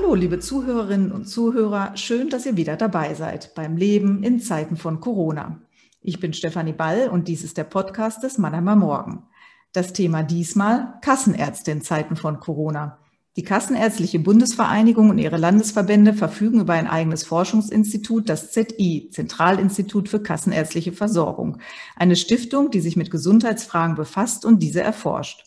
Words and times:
Hallo, 0.00 0.14
liebe 0.14 0.38
Zuhörerinnen 0.38 1.10
und 1.10 1.24
Zuhörer, 1.24 1.96
schön, 1.96 2.30
dass 2.30 2.46
ihr 2.46 2.56
wieder 2.56 2.76
dabei 2.76 3.14
seid 3.14 3.52
beim 3.56 3.76
Leben 3.76 4.22
in 4.22 4.38
Zeiten 4.38 4.76
von 4.76 5.00
Corona. 5.00 5.60
Ich 6.00 6.20
bin 6.20 6.32
Stefanie 6.32 6.72
Ball 6.72 7.08
und 7.08 7.26
dies 7.26 7.42
ist 7.42 7.56
der 7.56 7.64
Podcast 7.64 8.22
des 8.22 8.38
Mannheimer 8.38 8.76
Morgen. 8.76 9.24
Das 9.72 9.92
Thema 9.92 10.22
diesmal 10.22 10.94
Kassenärzte 11.02 11.72
in 11.72 11.82
Zeiten 11.82 12.14
von 12.14 12.38
Corona. 12.38 12.98
Die 13.36 13.42
Kassenärztliche 13.42 14.20
Bundesvereinigung 14.20 15.10
und 15.10 15.18
ihre 15.18 15.36
Landesverbände 15.36 16.14
verfügen 16.14 16.60
über 16.60 16.74
ein 16.74 16.86
eigenes 16.86 17.24
Forschungsinstitut, 17.24 18.28
das 18.28 18.52
ZI, 18.52 19.10
Zentralinstitut 19.10 20.08
für 20.08 20.22
Kassenärztliche 20.22 20.92
Versorgung, 20.92 21.58
eine 21.96 22.14
Stiftung, 22.14 22.70
die 22.70 22.80
sich 22.80 22.96
mit 22.96 23.10
Gesundheitsfragen 23.10 23.96
befasst 23.96 24.44
und 24.44 24.62
diese 24.62 24.80
erforscht. 24.80 25.44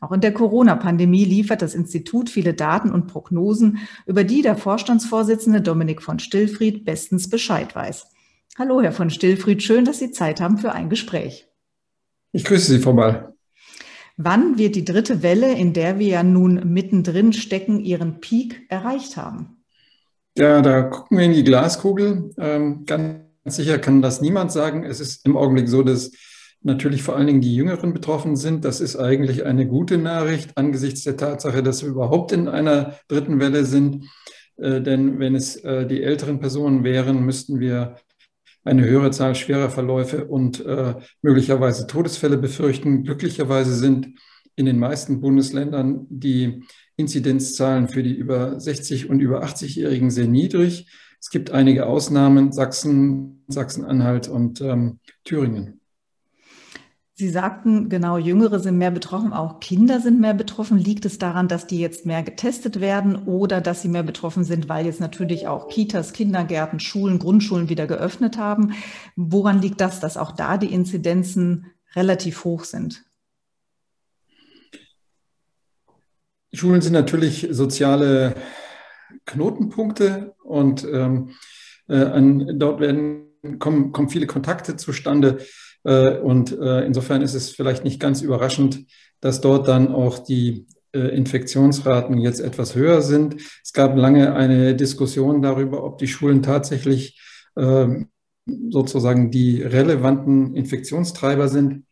Auch 0.00 0.12
in 0.12 0.22
der 0.22 0.32
Corona-Pandemie 0.32 1.24
liefert 1.24 1.60
das 1.60 1.74
Institut 1.74 2.30
viele 2.30 2.54
Daten 2.54 2.90
und 2.90 3.06
Prognosen, 3.06 3.78
über 4.06 4.24
die 4.24 4.40
der 4.40 4.56
Vorstandsvorsitzende 4.56 5.60
Dominik 5.60 6.02
von 6.02 6.18
Stillfried 6.18 6.86
bestens 6.86 7.28
Bescheid 7.28 7.74
weiß. 7.74 8.06
Hallo, 8.58 8.80
Herr 8.80 8.92
von 8.92 9.10
Stillfried, 9.10 9.62
schön, 9.62 9.84
dass 9.84 9.98
Sie 9.98 10.10
Zeit 10.10 10.40
haben 10.40 10.58
für 10.58 10.72
ein 10.72 10.88
Gespräch. 10.88 11.48
Ich 12.32 12.44
grüße 12.44 12.72
Sie, 12.72 12.78
Frau 12.78 12.94
Ball. 12.94 13.34
Wann 14.16 14.58
wird 14.58 14.74
die 14.74 14.84
dritte 14.84 15.22
Welle, 15.22 15.52
in 15.52 15.72
der 15.72 15.98
wir 15.98 16.08
ja 16.08 16.22
nun 16.22 16.72
mittendrin 16.72 17.32
stecken, 17.32 17.80
ihren 17.80 18.20
Peak 18.20 18.66
erreicht 18.68 19.16
haben? 19.16 19.64
Ja, 20.36 20.62
da 20.62 20.82
gucken 20.82 21.18
wir 21.18 21.24
in 21.24 21.32
die 21.32 21.44
Glaskugel. 21.44 22.30
Ähm, 22.38 22.84
ganz 22.86 23.22
sicher 23.44 23.78
kann 23.78 24.02
das 24.02 24.20
niemand 24.20 24.52
sagen. 24.52 24.84
Es 24.84 25.00
ist 25.00 25.26
im 25.26 25.36
Augenblick 25.36 25.68
so, 25.68 25.82
dass 25.82 26.12
natürlich 26.62 27.02
vor 27.02 27.16
allen 27.16 27.26
Dingen 27.26 27.40
die 27.40 27.54
Jüngeren 27.54 27.92
betroffen 27.92 28.36
sind. 28.36 28.64
Das 28.64 28.80
ist 28.80 28.96
eigentlich 28.96 29.44
eine 29.44 29.66
gute 29.66 29.98
Nachricht 29.98 30.56
angesichts 30.56 31.04
der 31.04 31.16
Tatsache, 31.16 31.62
dass 31.62 31.82
wir 31.82 31.90
überhaupt 31.90 32.32
in 32.32 32.48
einer 32.48 32.96
dritten 33.08 33.40
Welle 33.40 33.64
sind. 33.64 34.06
Äh, 34.56 34.80
denn 34.82 35.18
wenn 35.18 35.34
es 35.34 35.56
äh, 35.56 35.86
die 35.86 36.02
älteren 36.02 36.40
Personen 36.40 36.84
wären, 36.84 37.24
müssten 37.24 37.60
wir 37.60 37.96
eine 38.62 38.84
höhere 38.84 39.10
Zahl 39.10 39.34
schwerer 39.34 39.70
Verläufe 39.70 40.26
und 40.26 40.64
äh, 40.64 40.94
möglicherweise 41.22 41.86
Todesfälle 41.86 42.36
befürchten. 42.36 43.04
Glücklicherweise 43.04 43.74
sind 43.74 44.18
in 44.56 44.66
den 44.66 44.78
meisten 44.78 45.20
Bundesländern 45.22 46.06
die 46.10 46.62
Inzidenzzahlen 46.96 47.88
für 47.88 48.02
die 48.02 48.14
über 48.14 48.60
60 48.60 49.08
und 49.08 49.20
über 49.20 49.42
80-Jährigen 49.42 50.10
sehr 50.10 50.28
niedrig. 50.28 50.90
Es 51.18 51.30
gibt 51.30 51.50
einige 51.50 51.86
Ausnahmen, 51.86 52.52
Sachsen, 52.52 53.44
Sachsen-Anhalt 53.48 54.28
und 54.28 54.60
ähm, 54.60 55.00
Thüringen. 55.24 55.79
Sie 57.20 57.28
sagten, 57.28 57.90
genau, 57.90 58.16
Jüngere 58.16 58.60
sind 58.60 58.78
mehr 58.78 58.90
betroffen, 58.90 59.34
auch 59.34 59.60
Kinder 59.60 60.00
sind 60.00 60.22
mehr 60.22 60.32
betroffen. 60.32 60.78
Liegt 60.78 61.04
es 61.04 61.18
daran, 61.18 61.48
dass 61.48 61.66
die 61.66 61.78
jetzt 61.78 62.06
mehr 62.06 62.22
getestet 62.22 62.80
werden 62.80 63.26
oder 63.26 63.60
dass 63.60 63.82
sie 63.82 63.88
mehr 63.88 64.02
betroffen 64.02 64.42
sind, 64.42 64.70
weil 64.70 64.86
jetzt 64.86 65.00
natürlich 65.00 65.46
auch 65.46 65.68
Kitas, 65.68 66.14
Kindergärten, 66.14 66.80
Schulen, 66.80 67.18
Grundschulen 67.18 67.68
wieder 67.68 67.86
geöffnet 67.86 68.38
haben? 68.38 68.72
Woran 69.16 69.60
liegt 69.60 69.82
das, 69.82 70.00
dass 70.00 70.16
auch 70.16 70.32
da 70.32 70.56
die 70.56 70.72
Inzidenzen 70.72 71.66
relativ 71.94 72.44
hoch 72.44 72.64
sind? 72.64 73.04
Schulen 76.54 76.80
sind 76.80 76.94
natürlich 76.94 77.48
soziale 77.50 78.34
Knotenpunkte 79.26 80.36
und 80.42 80.84
ähm, 80.90 81.32
äh, 81.86 81.96
an, 81.96 82.58
dort 82.58 82.80
werden, 82.80 83.26
kommen, 83.58 83.92
kommen 83.92 84.08
viele 84.08 84.26
Kontakte 84.26 84.76
zustande. 84.76 85.44
Äh, 85.84 86.18
und 86.18 86.52
äh, 86.58 86.84
insofern 86.84 87.22
ist 87.22 87.34
es 87.34 87.50
vielleicht 87.50 87.84
nicht 87.84 88.00
ganz 88.00 88.22
überraschend, 88.22 88.84
dass 89.20 89.40
dort 89.40 89.68
dann 89.68 89.88
auch 89.88 90.18
die 90.18 90.66
äh, 90.92 91.00
Infektionsraten 91.16 92.18
jetzt 92.18 92.40
etwas 92.40 92.74
höher 92.74 93.02
sind. 93.02 93.36
Es 93.64 93.72
gab 93.72 93.96
lange 93.96 94.34
eine 94.34 94.74
Diskussion 94.74 95.42
darüber, 95.42 95.84
ob 95.84 95.98
die 95.98 96.08
Schulen 96.08 96.42
tatsächlich 96.42 97.20
ähm, 97.56 98.08
sozusagen 98.70 99.30
die 99.30 99.62
relevanten 99.62 100.54
Infektionstreiber 100.54 101.48
sind. 101.48 101.84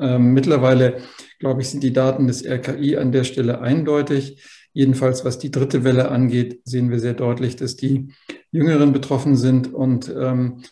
Ähm, 0.00 0.32
mittlerweile, 0.32 0.98
glaube 1.38 1.62
ich, 1.62 1.68
sind 1.68 1.82
die 1.82 1.92
Daten 1.92 2.26
des 2.26 2.44
RKI 2.44 2.96
an 2.96 3.12
der 3.12 3.24
Stelle 3.24 3.60
eindeutig. 3.60 4.42
Jedenfalls, 4.72 5.24
was 5.24 5.38
die 5.38 5.50
dritte 5.50 5.84
Welle 5.84 6.10
angeht, 6.10 6.60
sehen 6.64 6.90
wir 6.90 6.98
sehr 6.98 7.14
deutlich, 7.14 7.56
dass 7.56 7.76
die 7.76 8.12
Jüngeren 8.50 8.92
betroffen 8.92 9.36
sind 9.36 9.72
und 9.72 10.12
ähm, 10.16 10.62
äh, 10.62 10.66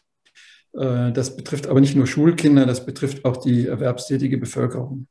das 0.75 1.37
betrifft 1.37 1.67
aber 1.67 1.81
nicht 1.81 1.97
nur 1.97 2.07
Schulkinder, 2.07 2.65
das 2.65 2.87
betrifft 2.87 3.27
auch 3.27 3.37
die 3.37 3.67
erwerbstätige 3.67 4.39
Bevölkerung. 4.39 5.07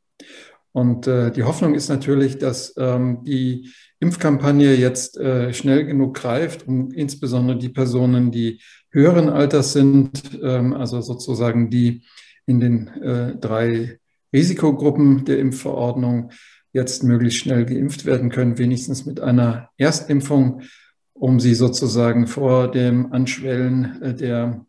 Und 0.71 1.07
äh, 1.07 1.31
die 1.31 1.43
Hoffnung 1.43 1.75
ist 1.75 1.89
natürlich, 1.89 2.37
dass 2.37 2.73
ähm, 2.77 3.23
die 3.23 3.69
Impfkampagne 3.99 4.73
jetzt 4.75 5.17
äh, 5.17 5.53
schnell 5.53 5.85
genug 5.85 6.15
greift, 6.15 6.67
um 6.67 6.91
insbesondere 6.91 7.57
die 7.57 7.69
Personen, 7.69 8.31
die 8.31 8.61
höheren 8.89 9.29
Alters 9.29 9.73
sind, 9.73 10.39
ähm, 10.41 10.73
also 10.73 11.01
sozusagen 11.01 11.69
die 11.69 12.03
in 12.45 12.59
den 12.59 12.87
äh, 12.87 13.35
drei 13.37 13.99
Risikogruppen 14.33 15.25
der 15.25 15.39
Impfverordnung 15.39 16.31
jetzt 16.73 17.03
möglichst 17.03 17.39
schnell 17.39 17.65
geimpft 17.65 18.05
werden 18.05 18.29
können, 18.29 18.57
wenigstens 18.57 19.05
mit 19.05 19.19
einer 19.19 19.69
Erstimpfung, 19.77 20.61
um 21.13 21.41
sie 21.41 21.53
sozusagen 21.53 22.27
vor 22.27 22.71
dem 22.71 23.11
Anschwellen 23.11 24.01
äh, 24.01 24.15
der 24.15 24.65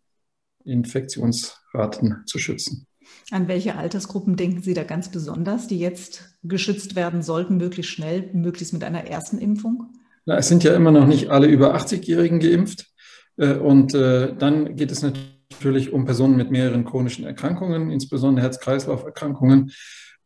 Infektionsraten 0.64 2.22
zu 2.26 2.38
schützen. 2.38 2.86
An 3.30 3.48
welche 3.48 3.76
Altersgruppen 3.76 4.36
denken 4.36 4.62
Sie 4.62 4.74
da 4.74 4.84
ganz 4.84 5.10
besonders, 5.10 5.66
die 5.66 5.78
jetzt 5.78 6.36
geschützt 6.42 6.96
werden 6.96 7.22
sollten, 7.22 7.56
möglichst 7.56 7.92
schnell, 7.92 8.30
möglichst 8.32 8.72
mit 8.72 8.84
einer 8.84 9.06
ersten 9.06 9.38
Impfung? 9.38 9.94
Na, 10.24 10.36
es 10.36 10.48
sind 10.48 10.64
ja 10.64 10.74
immer 10.74 10.92
noch 10.92 11.06
nicht 11.06 11.30
alle 11.30 11.46
über 11.46 11.74
80-Jährigen 11.74 12.40
geimpft. 12.40 12.92
Äh, 13.36 13.54
und 13.54 13.94
äh, 13.94 14.34
dann 14.36 14.76
geht 14.76 14.92
es 14.92 15.02
natürlich 15.02 15.92
um 15.92 16.04
Personen 16.04 16.36
mit 16.36 16.50
mehreren 16.50 16.84
chronischen 16.84 17.24
Erkrankungen, 17.24 17.90
insbesondere 17.90 18.44
Herz-Kreislauf-Erkrankungen, 18.44 19.72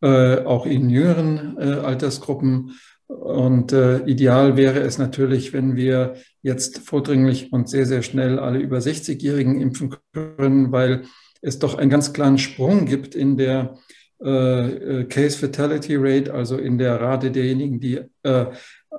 äh, 0.02 0.44
auch 0.44 0.66
in 0.66 0.90
jüngeren 0.90 1.58
Altersgruppen. 1.58 2.72
Und 3.08 3.72
äh, 3.72 4.04
ideal 4.06 4.56
wäre 4.56 4.80
es 4.80 4.98
natürlich, 4.98 5.52
wenn 5.52 5.76
wir 5.76 6.16
jetzt 6.42 6.80
vordringlich 6.80 7.52
und 7.52 7.68
sehr, 7.68 7.86
sehr 7.86 8.02
schnell 8.02 8.38
alle 8.38 8.58
über 8.58 8.78
60-Jährigen 8.78 9.60
impfen 9.60 9.94
können, 10.12 10.72
weil 10.72 11.02
es 11.40 11.58
doch 11.58 11.76
einen 11.76 11.90
ganz 11.90 12.12
klaren 12.12 12.38
Sprung 12.38 12.86
gibt 12.86 13.14
in 13.14 13.36
der 13.36 13.76
äh, 14.22 15.00
äh, 15.00 15.04
Case 15.04 15.38
Fatality 15.38 15.94
Rate, 15.96 16.32
also 16.32 16.56
in 16.56 16.78
der 16.78 17.00
Rate 17.00 17.30
derjenigen, 17.30 17.80
die 17.80 18.00
äh, 18.22 18.46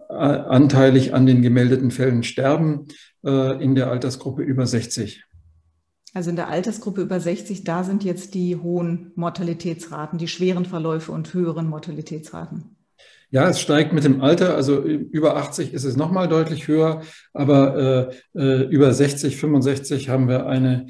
anteilig 0.10 1.14
an 1.14 1.26
den 1.26 1.42
gemeldeten 1.42 1.92
Fällen 1.92 2.24
sterben, 2.24 2.86
äh, 3.26 3.62
in 3.62 3.76
der 3.76 3.90
Altersgruppe 3.90 4.44
über 4.44 4.68
60. 4.68 5.24
Also 6.14 6.30
in 6.30 6.36
der 6.36 6.48
Altersgruppe 6.48 7.02
über 7.02 7.20
60, 7.20 7.64
da 7.64 7.84
sind 7.84 8.04
jetzt 8.04 8.36
die 8.36 8.56
hohen 8.56 9.12
Mortalitätsraten, 9.16 10.18
die 10.18 10.28
schweren 10.28 10.66
Verläufe 10.66 11.12
und 11.12 11.34
höheren 11.34 11.68
Mortalitätsraten. 11.68 12.77
Ja, 13.30 13.50
es 13.50 13.60
steigt 13.60 13.92
mit 13.92 14.06
dem 14.06 14.22
Alter, 14.22 14.56
also 14.56 14.82
über 14.82 15.36
80 15.36 15.74
ist 15.74 15.84
es 15.84 15.98
nochmal 15.98 16.30
deutlich 16.30 16.68
höher, 16.68 17.02
aber 17.34 18.12
äh, 18.36 18.40
äh 18.40 18.64
über 18.70 18.94
60, 18.94 19.36
65 19.36 20.08
haben 20.08 20.30
wir 20.30 20.46
eine 20.46 20.88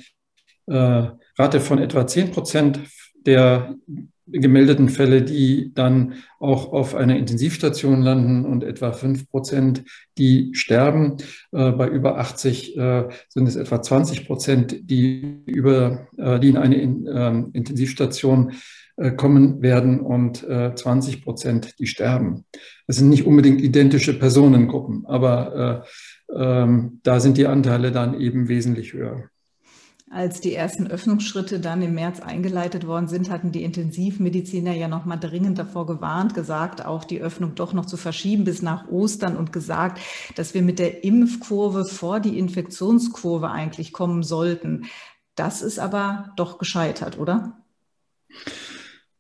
äh, 0.68 1.08
Rate 1.38 1.60
von 1.60 1.80
etwa 1.80 2.06
10 2.06 2.32
Prozent 2.32 2.80
der 3.26 3.76
gemeldeten 4.28 4.90
Fälle, 4.90 5.22
die 5.22 5.72
dann 5.74 6.16
auch 6.40 6.74
auf 6.74 6.96
einer 6.96 7.18
Intensivstation 7.18 8.02
landen 8.02 8.46
und 8.46 8.64
etwa 8.64 8.92
5 8.92 9.30
Prozent, 9.30 9.84
die 10.18 10.54
sterben. 10.54 11.18
Äh, 11.52 11.72
bei 11.72 11.88
über 11.88 12.20
80 12.20 12.78
äh, 12.78 13.10
sind 13.30 13.48
es 13.48 13.56
etwa 13.56 13.82
20 13.82 14.28
Prozent, 14.28 14.78
die, 14.82 15.44
äh, 15.48 16.40
die 16.40 16.50
in 16.50 16.58
eine 16.58 16.76
in, 16.76 17.08
ähm, 17.12 17.50
Intensivstation 17.54 18.52
äh, 18.52 18.56
kommen 19.16 19.62
werden 19.62 20.00
und 20.00 20.38
20 20.38 21.18
äh, 21.18 21.22
Prozent, 21.22 21.80
die 21.80 21.88
sterben. 21.88 22.46
Das 22.88 22.96
sind 22.96 23.10
nicht 23.10 23.26
unbedingt 23.26 23.62
identische 23.62 24.18
Personengruppen, 24.18 25.06
aber 25.06 25.86
äh, 26.30 26.36
ähm, 26.36 27.00
da 27.04 27.20
sind 27.20 27.38
die 27.38 27.48
Anteile 27.48 27.92
dann 27.92 28.20
eben 28.20 28.48
wesentlich 28.48 28.94
höher. 28.94 29.30
Als 30.10 30.40
die 30.40 30.56
ersten 30.56 30.88
Öffnungsschritte 30.88 31.60
dann 31.60 31.82
im 31.82 31.94
März 31.94 32.22
eingeleitet 32.22 32.88
worden 32.88 33.10
sind, 33.10 33.30
hatten 33.30 33.52
die 33.52 33.64
Intensivmediziner 33.64 34.74
ja 34.74 34.88
noch 34.88 35.04
mal 35.04 35.18
dringend 35.18 35.60
davor 35.60 35.86
gewarnt, 35.86 36.34
gesagt, 36.34 36.86
auch 36.86 37.04
die 37.04 37.20
Öffnung 37.20 37.56
doch 37.56 37.74
noch 37.74 37.86
zu 37.86 37.98
verschieben 37.98 38.46
bis 38.46 38.62
nach 38.62 38.88
Ostern 38.88 39.36
und 39.36 39.52
gesagt, 39.52 40.00
dass 40.36 40.54
wir 40.54 40.62
mit 40.62 40.80
der 40.80 41.04
Impfkurve 41.04 41.84
vor 41.84 42.22
die 42.22 42.40
Infektionskurve 42.40 43.52
eigentlich 43.52 43.92
kommen 43.92 44.24
sollten. 44.24 44.86
Das 45.36 45.62
ist 45.62 45.78
aber 45.78 46.32
doch 46.38 46.58
gescheitert, 46.58 47.20
oder? 47.20 47.58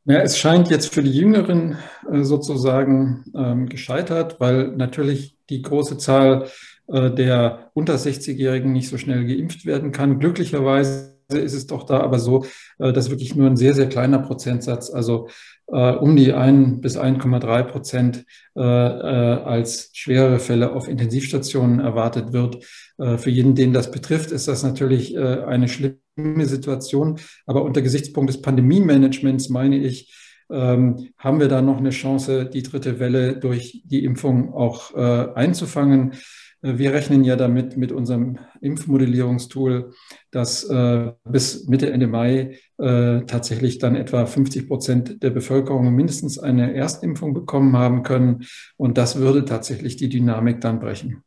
Ja, 0.09 0.21
es 0.21 0.38
scheint 0.38 0.69
jetzt 0.69 0.94
für 0.94 1.04
die 1.04 1.12
Jüngeren 1.12 1.77
äh, 2.09 2.24
sozusagen 2.24 3.25
ähm, 3.36 3.68
gescheitert, 3.68 4.39
weil 4.39 4.69
natürlich 4.69 5.36
die 5.50 5.62
große 5.62 5.98
Zahl 5.98 6.48
äh, 6.88 7.12
der 7.12 7.71
unter 7.74 7.95
60-Jährigen 7.95 8.71
nicht 8.71 8.88
so 8.88 8.98
schnell 8.98 9.25
geimpft 9.27 9.65
werden 9.65 9.92
kann. 9.92 10.18
Glücklicherweise 10.18 11.18
ist 11.27 11.51
es 11.54 11.68
doch 11.68 11.83
da 11.83 12.00
aber 12.00 12.19
so, 12.19 12.45
äh, 12.80 12.94
dass 12.94 13.09
wirklich 13.09 13.36
nur 13.36 13.48
ein 13.48 13.57
sehr, 13.57 13.74
sehr 13.74 13.89
kleiner 13.89 14.19
Prozentsatz, 14.19 14.89
also 14.89 15.27
um 15.75 16.15
die 16.15 16.33
1 16.33 16.81
bis 16.81 16.97
1,3 16.97 17.63
Prozent 17.63 18.25
äh, 18.55 18.61
äh, 18.61 18.63
als 18.63 19.89
schwere 19.93 20.39
Fälle 20.39 20.71
auf 20.71 20.87
Intensivstationen 20.87 21.79
erwartet 21.79 22.31
wird. 22.31 22.63
Äh, 22.97 23.17
für 23.17 23.29
jeden, 23.29 23.53
den 23.53 23.73
das 23.73 23.91
betrifft, 23.91 24.31
ist 24.31 24.47
das 24.47 24.63
natürlich 24.63 25.15
äh, 25.15 25.43
eine 25.43 25.67
schlimme 25.67 26.45
Situation. 26.45 27.19
Aber 27.45 27.63
unter 27.63 27.81
Gesichtspunkt 27.81 28.29
des 28.29 28.41
Pandemiemanagements 28.41 29.49
meine 29.49 29.77
ich, 29.77 30.13
ähm, 30.49 31.09
haben 31.17 31.39
wir 31.41 31.49
da 31.49 31.61
noch 31.61 31.77
eine 31.77 31.89
Chance, 31.89 32.45
die 32.45 32.63
dritte 32.63 32.99
Welle 32.99 33.37
durch 33.37 33.83
die 33.85 34.05
Impfung 34.05 34.53
auch 34.53 34.95
äh, 34.95 35.33
einzufangen. 35.35 36.13
Äh, 36.62 36.77
wir 36.77 36.94
rechnen 36.94 37.24
ja 37.24 37.36
damit 37.36 37.77
mit 37.77 37.92
unserem 37.92 38.38
Impfmodellierungstool, 38.62 39.94
dass 40.31 40.63
äh, 40.65 41.12
bis 41.24 41.68
Mitte, 41.68 41.92
Ende 41.92 42.07
Mai 42.07 42.57
äh, 42.77 43.21
tatsächlich 43.21 43.80
dann 43.80 43.95
etwa 43.95 44.25
50 44.25 44.68
Prozent 44.68 45.24
der 45.24 45.30
Bevölkerung 45.30 45.94
mindestens 45.94 46.39
eine 46.39 46.74
Erstimpfung 46.74 47.33
bekommen 47.33 47.75
haben 47.75 48.04
können. 48.04 48.45
Und 48.77 48.98
das 48.98 49.18
würde 49.18 49.45
tatsächlich 49.45 49.98
die 49.98 50.09
Dynamik 50.09 50.62
dann 50.62 50.80
brechen. 50.80 51.24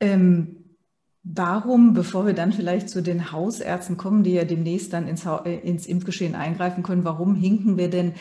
Ähm 0.00 0.56
Warum, 1.28 1.92
bevor 1.92 2.24
wir 2.24 2.34
dann 2.34 2.52
vielleicht 2.52 2.88
zu 2.88 3.02
den 3.02 3.32
Hausärzten 3.32 3.96
kommen, 3.96 4.22
die 4.22 4.34
ja 4.34 4.44
demnächst 4.44 4.92
dann 4.92 5.08
ins, 5.08 5.26
ins, 5.64 5.84
Impfgeschehen 5.84 6.36
eingreifen 6.36 6.84
können, 6.84 7.02
warum 7.02 7.34
hinken 7.34 7.76
wir 7.76 7.90
denn 7.90 8.12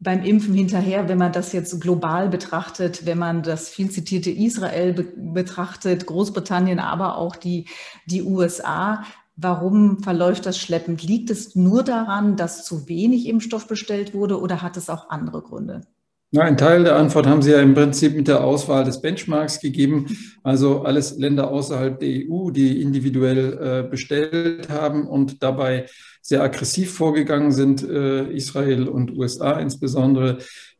beim 0.00 0.22
Impfen 0.22 0.54
hinterher, 0.54 1.08
wenn 1.08 1.18
man 1.18 1.32
das 1.32 1.52
jetzt 1.52 1.80
global 1.80 2.28
betrachtet, 2.28 3.04
wenn 3.04 3.18
man 3.18 3.42
das 3.42 3.68
viel 3.68 3.90
zitierte 3.90 4.30
Israel 4.30 4.92
be 4.92 5.04
betrachtet, 5.16 6.06
Großbritannien, 6.06 6.78
aber 6.78 7.16
auch 7.16 7.36
die, 7.36 7.66
die 8.06 8.22
USA. 8.22 9.04
Warum 9.36 10.02
verläuft 10.02 10.46
das 10.46 10.58
schleppend? 10.58 11.02
Liegt 11.02 11.30
es 11.30 11.54
nur 11.54 11.82
daran, 11.82 12.36
dass 12.36 12.64
zu 12.64 12.88
wenig 12.88 13.26
Impfstoff 13.26 13.66
bestellt 13.66 14.14
wurde 14.14 14.40
oder 14.40 14.62
hat 14.62 14.76
es 14.76 14.90
auch 14.90 15.10
andere 15.10 15.42
Gründe? 15.42 15.82
Na, 16.30 16.42
ein 16.42 16.58
Teil 16.58 16.84
der 16.84 16.96
Antwort 16.96 17.26
haben 17.26 17.40
Sie 17.40 17.52
ja 17.52 17.60
im 17.62 17.72
Prinzip 17.72 18.14
mit 18.14 18.28
der 18.28 18.44
Auswahl 18.44 18.84
des 18.84 19.00
Benchmarks 19.00 19.60
gegeben. 19.60 20.14
Also 20.42 20.82
alles 20.82 21.16
Länder 21.16 21.50
außerhalb 21.50 21.98
der 21.98 22.26
EU, 22.28 22.50
die 22.50 22.82
individuell 22.82 23.84
äh, 23.86 23.88
bestellt 23.88 24.68
haben 24.68 25.08
und 25.08 25.42
dabei 25.42 25.86
sehr 26.20 26.42
aggressiv 26.42 26.92
vorgegangen 26.92 27.50
sind, 27.50 27.82
äh, 27.82 28.30
Israel 28.30 28.88
und 28.88 29.16
USA 29.16 29.52
insbesondere. 29.52 30.36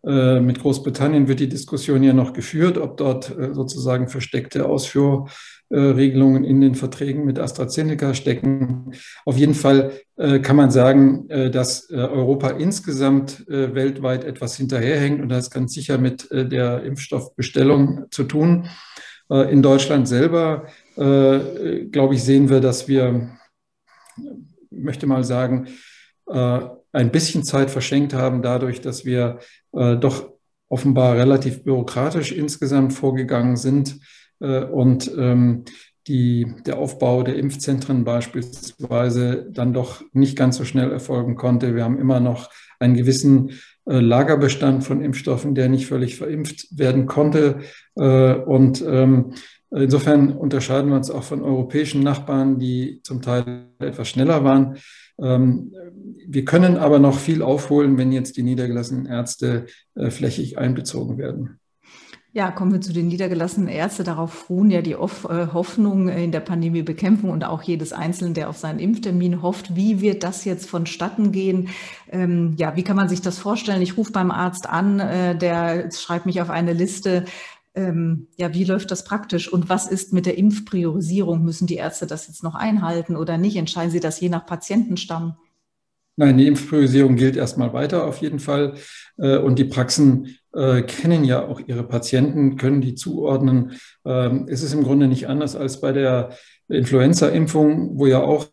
Äh, 0.07 0.41
mit 0.41 0.61
Großbritannien 0.61 1.27
wird 1.29 1.41
die 1.41 1.49
Diskussion 1.49 2.03
ja 2.03 2.13
noch 2.13 2.33
geführt, 2.33 2.79
ob 2.79 2.97
dort 2.97 3.37
äh, 3.37 3.53
sozusagen 3.53 4.09
versteckte 4.09 4.67
Ausführ 4.67 5.27
Regelungen 5.71 6.45
in 6.45 6.63
den 6.63 6.75
Verträgen 6.75 7.27
mit 7.27 7.39
AstraZeneca 7.39 8.15
stecken. 8.15 8.93
Auf 9.27 9.37
jeden 9.37 9.53
Fall 9.53 9.93
äh, 10.17 10.39
kann 10.39 10.57
man 10.57 10.71
sagen, 10.71 11.29
dass 11.29 11.91
Europa 11.91 12.49
insgesamt 12.53 13.45
weltweit 13.47 14.25
etwas 14.25 14.57
hinterherhängt 14.57 15.21
und 15.21 15.29
das 15.29 15.49
ist 15.49 15.51
ganz 15.51 15.75
sicher 15.75 15.99
mit 15.99 16.27
der 16.31 16.85
Impfstoffbestellung 16.85 18.07
zu 18.11 18.25
tun. 18.25 18.67
In 19.29 19.61
Deutschland 19.61 20.09
selber, 20.09 20.69
glaube 20.97 22.15
ich, 22.15 22.23
sehen 22.23 22.49
wir, 22.49 22.61
dass 22.61 22.89
wir, 22.89 23.29
möchte 24.71 25.07
mal 25.07 25.23
sagen, 25.23 25.69
ein 26.99 27.13
bisschen 27.13 27.45
Zeit 27.45 27.71
verschenkt 27.71 28.13
haben 28.13 28.43
dadurch, 28.43 28.81
dass 28.81 29.05
wir 29.05 29.39
doch 29.73 30.33
offenbar 30.69 31.17
relativ 31.17 31.65
bürokratisch 31.65 32.33
insgesamt 32.33 32.93
vorgegangen 32.93 33.57
sind 33.57 34.01
äh, 34.41 34.65
und 34.65 35.11
ähm, 35.17 35.65
die, 36.07 36.55
der 36.65 36.79
Aufbau 36.79 37.23
der 37.23 37.37
Impfzentren 37.37 38.05
beispielsweise 38.05 39.47
dann 39.51 39.75
doch 39.75 40.03
nicht 40.13 40.37
ganz 40.37 40.57
so 40.57 40.65
schnell 40.65 40.91
erfolgen 40.91 41.37
konnte. 41.37 41.75
Wir 41.75 41.85
haben 41.85 41.99
immer 41.99 42.19
noch 42.19 42.51
einen 42.79 42.95
gewissen 42.95 43.51
äh, 43.85 44.01
Lagerbestand 44.01 44.85
von 44.85 45.03
Impfstoffen, 45.03 45.55
der 45.55 45.69
nicht 45.69 45.87
völlig 45.87 46.17
verimpft 46.17 46.79
werden 46.79 47.05
konnte. 47.05 47.59
Äh, 47.95 48.35
und 48.35 48.83
ähm, 48.87 49.35
insofern 49.71 50.33
unterscheiden 50.33 50.89
wir 50.89 50.97
uns 50.97 51.11
auch 51.11 51.25
von 51.25 51.43
europäischen 51.43 52.03
Nachbarn, 52.03 52.59
die 52.59 53.01
zum 53.03 53.21
Teil 53.21 53.67
etwas 53.79 54.09
schneller 54.09 54.45
waren. 54.45 54.79
Ähm, 55.21 55.73
wir 56.27 56.45
können 56.45 56.77
aber 56.77 56.99
noch 56.99 57.19
viel 57.19 57.43
aufholen, 57.43 57.97
wenn 57.97 58.13
jetzt 58.13 58.37
die 58.37 58.43
niedergelassenen 58.43 59.07
Ärzte 59.07 59.67
flächig 59.95 60.59
einbezogen 60.59 61.17
werden. 61.17 61.59
Ja, 62.39 62.51
kommen 62.51 62.73
wir 62.73 62.81
zu 62.83 62.93
den 62.93 63.09
niedergelassenen 63.09 63.69
Ärzten. 63.69 64.05
Darauf 64.05 64.51
ruhen 64.51 64.71
ja 64.71 64.83
die 64.83 64.93
äh, 64.93 64.97
Hoffnung 64.97 66.09
in 66.09 66.31
der 66.31 66.41
Pandemiebekämpfung 66.41 67.31
und 67.31 67.43
auch 67.43 67.63
jedes 67.63 67.95
Einzelne, 67.95 68.35
der 68.35 68.51
auf 68.51 68.59
seinen 68.59 68.79
Impftermin 68.79 69.41
hofft. 69.41 69.75
Wie 69.75 70.03
wird 70.03 70.23
das 70.23 70.45
jetzt 70.45 70.69
vonstatten 70.69 71.33
gehen? 71.33 71.71
Ähm, 72.13 72.55
ja, 72.59 72.77
wie 72.77 72.85
kann 72.85 72.97
man 72.97 73.09
sich 73.09 73.23
das 73.23 73.39
vorstellen? 73.39 73.81
Ich 73.81 73.97
rufe 73.97 74.13
beim 74.13 74.31
Arzt 74.31 74.69
an, 74.69 75.01
äh, 75.01 75.37
der 75.37 75.91
schreibt 75.91 76.27
mich 76.27 76.43
auf 76.43 76.51
eine 76.51 76.75
Liste. 76.75 77.25
Ähm, 77.79 78.27
ja, 78.37 78.53
wie 78.55 78.65
läuft 78.65 78.91
das 78.91 79.05
praktisch? 79.05 79.53
Und 79.53 79.69
was 79.69 79.87
ist 79.87 80.13
mit 80.13 80.27
der 80.27 80.37
Impfpriorisierung? 80.37 81.45
Müssen 81.45 81.69
die 81.69 81.77
Ärzte 81.77 82.09
das 82.09 82.27
jetzt 82.27 82.43
noch 82.43 82.57
einhalten 82.57 83.15
oder 83.15 83.39
nicht? 83.39 83.55
Entscheiden 83.55 83.93
sie 83.93 84.01
das 84.01 84.19
je 84.19 84.29
nach 84.29 84.47
Patientenstamm? 84.47 85.37
Nein, 86.17 86.39
die 86.39 86.49
Impfpriorisierung 86.49 87.15
gilt 87.15 87.37
erstmal 87.37 87.73
weiter 87.73 88.05
auf 88.05 88.17
jeden 88.21 88.41
Fall. 88.41 88.75
Äh, 89.17 89.39
und 89.39 89.61
die 89.61 89.65
Praxen 89.65 90.37
äh, 90.53 90.83
kennen 90.83 91.23
ja 91.23 91.47
auch 91.47 91.61
ihre 91.65 91.85
Patienten, 91.85 92.57
können 92.57 92.81
die 92.81 92.97
zuordnen. 92.97 93.79
Ähm, 94.05 94.47
es 94.49 94.65
ist 94.65 94.73
im 94.73 94.83
Grunde 94.83 95.07
nicht 95.07 95.29
anders 95.29 95.55
als 95.55 95.81
bei 95.81 95.93
der 95.93 96.31
Influenza-Impfung, 96.67 97.97
wo 97.97 98.07
ja 98.07 98.21
auch 98.21 98.49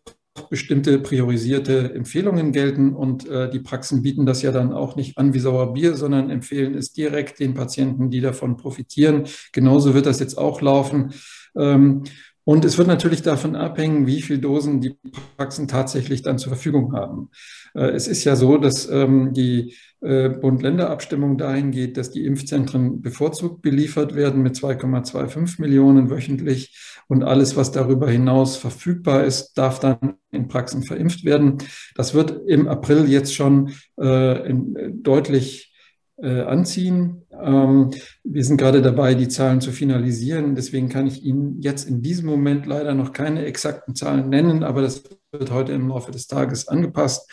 bestimmte 0.48 0.98
priorisierte 0.98 1.94
Empfehlungen 1.94 2.52
gelten 2.52 2.94
und 2.94 3.28
äh, 3.28 3.50
die 3.50 3.60
Praxen 3.60 4.02
bieten 4.02 4.26
das 4.26 4.42
ja 4.42 4.52
dann 4.52 4.72
auch 4.72 4.96
nicht 4.96 5.18
an 5.18 5.34
wie 5.34 5.38
Sauerbier, 5.38 5.96
sondern 5.96 6.30
empfehlen 6.30 6.74
es 6.74 6.92
direkt 6.92 7.40
den 7.40 7.54
Patienten, 7.54 8.10
die 8.10 8.20
davon 8.20 8.56
profitieren. 8.56 9.24
Genauso 9.52 9.94
wird 9.94 10.06
das 10.06 10.20
jetzt 10.20 10.38
auch 10.38 10.60
laufen. 10.60 11.12
Ähm, 11.56 12.04
und 12.48 12.64
es 12.64 12.78
wird 12.78 12.86
natürlich 12.86 13.22
davon 13.22 13.56
abhängen, 13.56 14.06
wie 14.06 14.22
viele 14.22 14.38
Dosen 14.38 14.80
die 14.80 14.96
Praxen 15.36 15.66
tatsächlich 15.66 16.22
dann 16.22 16.38
zur 16.38 16.52
Verfügung 16.52 16.92
haben. 16.92 17.28
Äh, 17.74 17.88
es 17.88 18.06
ist 18.06 18.22
ja 18.22 18.36
so, 18.36 18.56
dass 18.56 18.88
ähm, 18.88 19.32
die 19.32 19.74
äh, 20.00 20.28
Bund-Länder-Abstimmung 20.28 21.38
dahin 21.38 21.72
geht, 21.72 21.96
dass 21.96 22.12
die 22.12 22.24
Impfzentren 22.24 23.02
bevorzugt 23.02 23.62
beliefert 23.62 24.14
werden 24.14 24.42
mit 24.42 24.54
2,25 24.54 25.60
Millionen 25.60 26.08
wöchentlich 26.08 27.02
und 27.08 27.24
alles, 27.24 27.56
was 27.56 27.72
darüber 27.72 28.08
hinaus 28.08 28.56
verfügbar 28.56 29.24
ist, 29.24 29.54
darf 29.54 29.80
dann 29.80 30.14
in 30.30 30.46
Praxen 30.46 30.84
verimpft 30.84 31.24
werden. 31.24 31.58
Das 31.96 32.14
wird 32.14 32.42
im 32.46 32.68
April 32.68 33.08
jetzt 33.08 33.34
schon 33.34 33.72
äh, 33.96 34.54
deutlich 34.92 35.65
äh, 36.18 36.42
anziehen. 36.42 37.22
Ähm, 37.32 37.90
wir 38.24 38.44
sind 38.44 38.56
gerade 38.56 38.82
dabei, 38.82 39.14
die 39.14 39.28
Zahlen 39.28 39.60
zu 39.60 39.72
finalisieren. 39.72 40.54
Deswegen 40.54 40.88
kann 40.88 41.06
ich 41.06 41.22
Ihnen 41.22 41.60
jetzt 41.60 41.88
in 41.88 42.02
diesem 42.02 42.26
Moment 42.26 42.66
leider 42.66 42.94
noch 42.94 43.12
keine 43.12 43.44
exakten 43.44 43.94
Zahlen 43.94 44.28
nennen, 44.28 44.62
aber 44.62 44.82
das 44.82 45.04
wird 45.32 45.50
heute 45.50 45.72
im 45.72 45.88
Laufe 45.88 46.10
des 46.10 46.26
Tages 46.26 46.68
angepasst. 46.68 47.30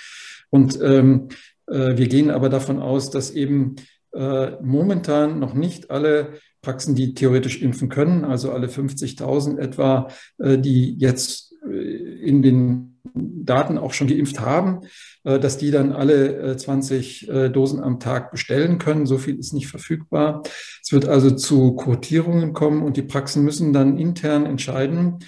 Und 0.50 0.80
ähm, 0.82 1.30
äh, 1.68 1.98
wir 1.98 2.08
gehen 2.08 2.30
aber 2.30 2.50
davon 2.50 2.80
aus, 2.80 3.10
dass 3.10 3.32
eben 3.32 3.76
äh, 4.14 4.52
momentan 4.62 5.40
noch 5.40 5.54
nicht 5.54 5.90
alle 5.90 6.34
Praxen, 6.62 6.96
die 6.96 7.14
theoretisch 7.14 7.62
impfen 7.62 7.90
können, 7.90 8.24
also 8.24 8.52
alle 8.52 8.68
50.000 8.68 9.58
etwa, 9.60 10.10
äh, 10.38 10.58
die 10.58 10.98
jetzt 10.98 11.54
äh, 11.68 11.74
in 11.74 12.42
den 12.42 12.93
Daten 13.14 13.78
auch 13.78 13.94
schon 13.94 14.08
geimpft 14.08 14.40
haben, 14.40 14.82
äh, 15.24 15.40
dass 15.40 15.58
die 15.58 15.72
dann 15.72 15.92
alle 15.92 16.58
20 16.58 17.30
äh, 17.30 17.50
Dosen 17.50 17.82
am 17.82 18.00
Tag 18.00 18.32
bestellen 18.32 18.78
können. 18.78 19.06
So 19.06 19.18
viel 19.18 19.38
ist 19.40 19.54
nicht 19.54 19.68
verfügbar. 19.68 20.44
Es 20.82 20.92
wird 20.92 21.08
also 21.08 21.32
zu 21.32 21.76
Quotierungen 21.76 22.54
kommen 22.54 22.84
und 22.84 22.98
die 22.98 23.04
Praxen 23.04 23.44
müssen 23.44 23.74
dann 23.74 23.98
intern 23.98 24.46
entscheiden, 24.46 25.20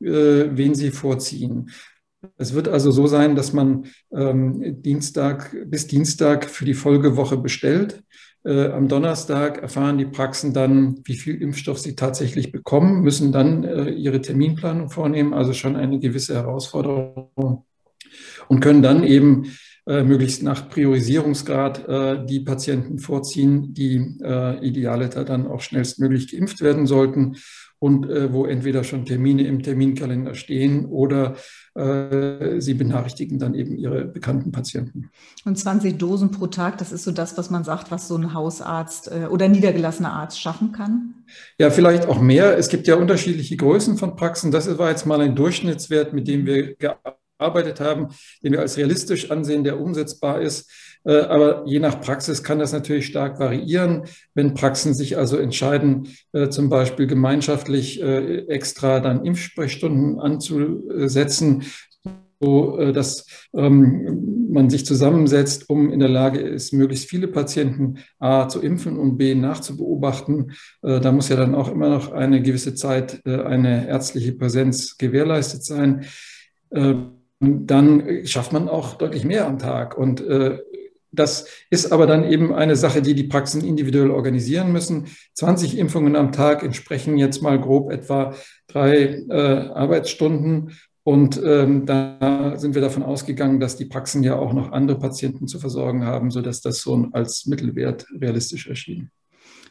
wen 0.00 0.74
sie 0.74 0.90
vorziehen. 0.90 1.70
Es 2.36 2.54
wird 2.54 2.68
also 2.68 2.90
so 2.90 3.06
sein, 3.06 3.36
dass 3.36 3.52
man 3.52 3.86
ähm, 4.12 4.82
Dienstag 4.82 5.56
bis 5.66 5.86
Dienstag 5.86 6.48
für 6.48 6.64
die 6.64 6.74
Folgewoche 6.74 7.36
bestellt. 7.36 8.02
Äh, 8.44 8.68
am 8.68 8.88
Donnerstag 8.88 9.62
erfahren 9.62 9.96
die 9.96 10.04
Praxen 10.04 10.52
dann, 10.52 11.00
wie 11.04 11.16
viel 11.16 11.40
Impfstoff 11.40 11.78
sie 11.78 11.96
tatsächlich 11.96 12.52
bekommen, 12.52 13.02
müssen 13.02 13.32
dann 13.32 13.64
äh, 13.64 13.90
ihre 13.90 14.20
Terminplanung 14.20 14.90
vornehmen, 14.90 15.32
also 15.32 15.54
schon 15.54 15.76
eine 15.76 15.98
gewisse 15.98 16.34
Herausforderung 16.34 17.64
und 18.48 18.60
können 18.60 18.82
dann 18.82 19.02
eben 19.02 19.46
äh, 19.86 20.02
möglichst 20.02 20.42
nach 20.42 20.68
Priorisierungsgrad 20.68 21.88
äh, 21.88 22.26
die 22.26 22.40
Patienten 22.40 22.98
vorziehen, 22.98 23.72
die 23.72 24.18
äh, 24.22 24.66
idealiter 24.66 25.24
dann 25.24 25.46
auch 25.46 25.60
schnellstmöglich 25.60 26.30
geimpft 26.30 26.60
werden 26.60 26.86
sollten 26.86 27.36
und 27.84 28.08
äh, 28.08 28.32
wo 28.32 28.46
entweder 28.46 28.82
schon 28.82 29.04
Termine 29.04 29.46
im 29.46 29.62
Terminkalender 29.62 30.34
stehen 30.34 30.86
oder 30.86 31.36
äh, 31.74 32.58
sie 32.58 32.72
benachrichtigen 32.72 33.38
dann 33.38 33.54
eben 33.54 33.76
ihre 33.76 34.06
bekannten 34.06 34.52
Patienten. 34.52 35.10
Und 35.44 35.58
20 35.58 35.98
Dosen 35.98 36.30
pro 36.30 36.46
Tag, 36.46 36.78
das 36.78 36.92
ist 36.92 37.04
so 37.04 37.10
das, 37.10 37.36
was 37.36 37.50
man 37.50 37.62
sagt, 37.62 37.90
was 37.90 38.08
so 38.08 38.16
ein 38.16 38.32
Hausarzt 38.32 39.08
äh, 39.08 39.26
oder 39.26 39.48
niedergelassener 39.48 40.14
Arzt 40.14 40.40
schaffen 40.40 40.72
kann? 40.72 41.12
Ja, 41.58 41.68
vielleicht 41.68 42.06
auch 42.08 42.22
mehr. 42.22 42.56
Es 42.56 42.70
gibt 42.70 42.86
ja 42.86 42.94
unterschiedliche 42.94 43.58
Größen 43.58 43.98
von 43.98 44.16
Praxen. 44.16 44.50
Das 44.50 44.78
war 44.78 44.88
jetzt 44.88 45.04
mal 45.04 45.20
ein 45.20 45.36
Durchschnittswert, 45.36 46.14
mit 46.14 46.26
dem 46.26 46.46
wir 46.46 46.76
gearbeitet 46.76 47.80
haben, 47.80 48.14
den 48.42 48.52
wir 48.52 48.60
als 48.60 48.78
realistisch 48.78 49.30
ansehen, 49.30 49.62
der 49.62 49.78
umsetzbar 49.78 50.40
ist. 50.40 50.70
Äh, 51.04 51.20
aber 51.20 51.64
je 51.66 51.80
nach 51.80 52.00
Praxis 52.00 52.42
kann 52.42 52.58
das 52.58 52.72
natürlich 52.72 53.06
stark 53.06 53.38
variieren. 53.38 54.04
Wenn 54.34 54.54
Praxen 54.54 54.94
sich 54.94 55.16
also 55.16 55.36
entscheiden, 55.36 56.08
äh, 56.32 56.48
zum 56.48 56.68
Beispiel 56.68 57.06
gemeinschaftlich 57.06 58.02
äh, 58.02 58.46
extra 58.48 59.00
dann 59.00 59.24
Impfsprechstunden 59.24 60.18
anzusetzen, 60.18 61.64
so 62.40 62.92
dass 62.92 63.26
ähm, 63.54 64.48
man 64.50 64.68
sich 64.68 64.84
zusammensetzt, 64.84 65.70
um 65.70 65.90
in 65.90 66.00
der 66.00 66.08
Lage 66.08 66.40
ist, 66.40 66.72
möglichst 66.72 67.08
viele 67.08 67.28
Patienten 67.28 67.98
A 68.18 68.48
zu 68.48 68.60
impfen 68.60 68.98
und 68.98 69.16
B 69.16 69.34
nachzubeobachten. 69.34 70.52
Da 70.82 71.10
muss 71.12 71.30
ja 71.30 71.36
dann 71.36 71.54
auch 71.54 71.72
immer 71.72 71.88
noch 71.88 72.12
eine 72.12 72.42
gewisse 72.42 72.74
Zeit 72.74 73.24
eine 73.24 73.88
ärztliche 73.88 74.32
Präsenz 74.32 74.98
gewährleistet 74.98 75.64
sein. 75.64 76.04
Dann 77.40 78.26
schafft 78.26 78.52
man 78.52 78.68
auch 78.68 78.94
deutlich 78.96 79.24
mehr 79.24 79.46
am 79.46 79.58
Tag. 79.58 79.96
Und 79.96 80.22
das 81.14 81.46
ist 81.70 81.92
aber 81.92 82.06
dann 82.06 82.24
eben 82.24 82.54
eine 82.54 82.76
Sache, 82.76 83.02
die 83.02 83.14
die 83.14 83.24
Praxen 83.24 83.64
individuell 83.64 84.10
organisieren 84.10 84.72
müssen. 84.72 85.06
20 85.34 85.78
Impfungen 85.78 86.16
am 86.16 86.32
Tag 86.32 86.62
entsprechen 86.62 87.18
jetzt 87.18 87.42
mal 87.42 87.60
grob 87.60 87.90
etwa 87.90 88.34
drei 88.66 89.24
äh, 89.28 89.68
Arbeitsstunden. 89.68 90.72
Und 91.02 91.40
ähm, 91.44 91.84
da 91.84 92.54
sind 92.56 92.74
wir 92.74 92.80
davon 92.80 93.02
ausgegangen, 93.02 93.60
dass 93.60 93.76
die 93.76 93.84
Praxen 93.84 94.22
ja 94.22 94.36
auch 94.36 94.54
noch 94.54 94.72
andere 94.72 94.98
Patienten 94.98 95.46
zu 95.46 95.58
versorgen 95.58 96.06
haben, 96.06 96.30
sodass 96.30 96.62
das 96.62 96.80
so 96.80 97.08
als 97.12 97.44
Mittelwert 97.44 98.06
realistisch 98.18 98.68
erschien. 98.68 99.10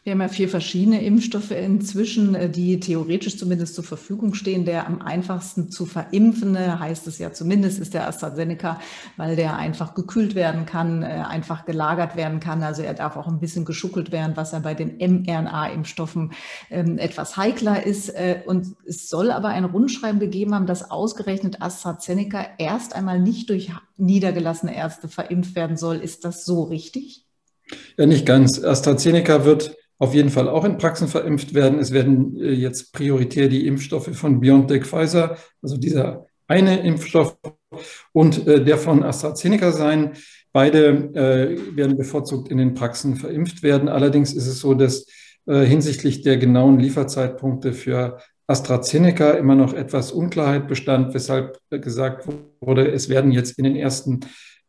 Wir 0.04 0.12
haben 0.12 0.22
ja 0.22 0.28
vier 0.28 0.50
verschiedene 0.50 1.02
Impfstoffe 1.02 1.52
inzwischen, 1.52 2.36
äh, 2.36 2.50
die 2.50 2.82
theoretisch 2.82 3.38
zumindest 3.38 3.74
zur 3.76 3.86
Verfügung 3.86 4.34
stehen. 4.34 4.66
Der 4.66 4.86
am 4.86 5.02
einfachsten 5.02 5.72
zu 5.72 5.86
verimpfende, 5.86 6.78
heißt 6.78 7.08
es 7.08 7.20
ja 7.20 7.32
zumindest, 7.32 7.80
ist 7.80 7.94
der 7.94 8.08
AstraZeneca, 8.08 8.82
weil 9.16 9.38
der 9.38 9.56
einfach 9.56 9.96
gekühlt 9.96 10.36
werden 10.36 10.66
kann, 10.66 11.04
äh, 11.04 11.06
einfach 11.06 11.66
gelagert 11.66 12.18
werden 12.18 12.42
kann. 12.42 12.64
Also 12.64 12.82
er 12.82 12.94
darf 12.94 13.16
auch 13.16 13.28
ein 13.28 13.40
bisschen 13.40 13.64
geschuckelt 13.64 14.12
werden, 14.12 14.36
was 14.36 14.52
ja 14.52 14.60
bei 14.60 14.74
den 14.74 14.98
mRNA-Impfstoffen 14.98 16.34
ähm, 16.70 16.98
etwas 16.98 17.38
heikler 17.38 17.86
ist. 17.86 18.10
Äh, 18.10 18.42
und 18.46 18.76
es 18.86 19.08
soll 19.08 19.32
aber 19.32 19.50
ein 19.50 19.64
Rundschreiben 19.64 20.20
gegeben 20.20 20.54
haben, 20.54 20.66
dass 20.66 20.92
ausgerechnet 20.92 21.62
AstraZeneca 21.62 22.46
erst 22.58 22.94
einmal 22.94 23.22
nicht 23.22 23.50
durch 23.50 23.72
niedergelassene 23.96 24.76
Ärzte 24.76 25.08
verimpft 25.08 25.56
werden 25.56 25.78
soll. 25.78 25.98
Ist 25.98 26.26
das 26.26 26.44
so 26.44 26.64
richtig? 26.64 27.26
Ja, 27.98 28.06
nicht 28.06 28.26
ganz. 28.26 28.62
AstraZeneca 28.62 29.46
wird 29.46 29.78
auf 30.04 30.14
jeden 30.14 30.30
Fall 30.30 30.50
auch 30.50 30.66
in 30.66 30.78
Praxen 30.78 31.08
verimpft 31.08 31.54
werden. 31.54 31.80
Es 31.80 31.94
werden 31.94 32.38
äh, 32.38 32.52
jetzt 32.52 32.92
prioritär 32.92 33.48
die 33.48 33.66
Impfstoffe 33.66 34.10
von 34.14 34.42
BioNTech 34.42 34.84
Pfizer, 34.84 35.38
also 35.62 35.78
dieser 35.78 36.26
eine 36.46 36.82
Impfstoff 36.82 37.38
und 38.12 38.46
äh, 38.46 38.62
der 38.62 38.78
von 38.78 39.02
AstraZeneca 39.02 39.72
sein. 39.72 40.12
Beide 40.52 40.88
äh, 41.16 41.78
werden 41.78 41.98
bevorzugt 41.98 42.50
in 42.50 42.58
den 42.58 42.74
Praxen 42.74 43.16
verimpft 43.16 43.64
werden. 43.64 43.88
Allerdings 43.88 44.34
ist 44.34 44.48
es 44.48 44.60
so, 44.60 44.74
dass 44.74 45.06
hinsichtlich 45.46 46.22
der 46.22 46.38
genauen 46.38 46.80
Lieferzeitpunkte 46.80 47.74
für 47.74 48.20
AstraZeneca 48.48 49.32
immer 49.32 49.56
noch 49.56 49.74
etwas 49.74 50.14
Unklarheit 50.14 50.70
bestand, 50.70 51.14
weshalb 51.14 51.60
gesagt 51.70 52.30
wurde, 52.62 52.90
es 52.90 53.10
werden 53.10 53.34
jetzt 53.34 53.60
in 53.60 53.66
den 53.66 53.76
ersten 53.76 54.22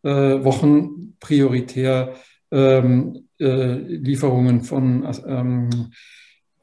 Wochen 0.02 1.14
prioritär 1.20 2.14
ähm, 2.50 3.24
äh, 3.33 3.33
Lieferungen 3.46 4.62
von 4.62 5.06
ähm, 5.26 5.92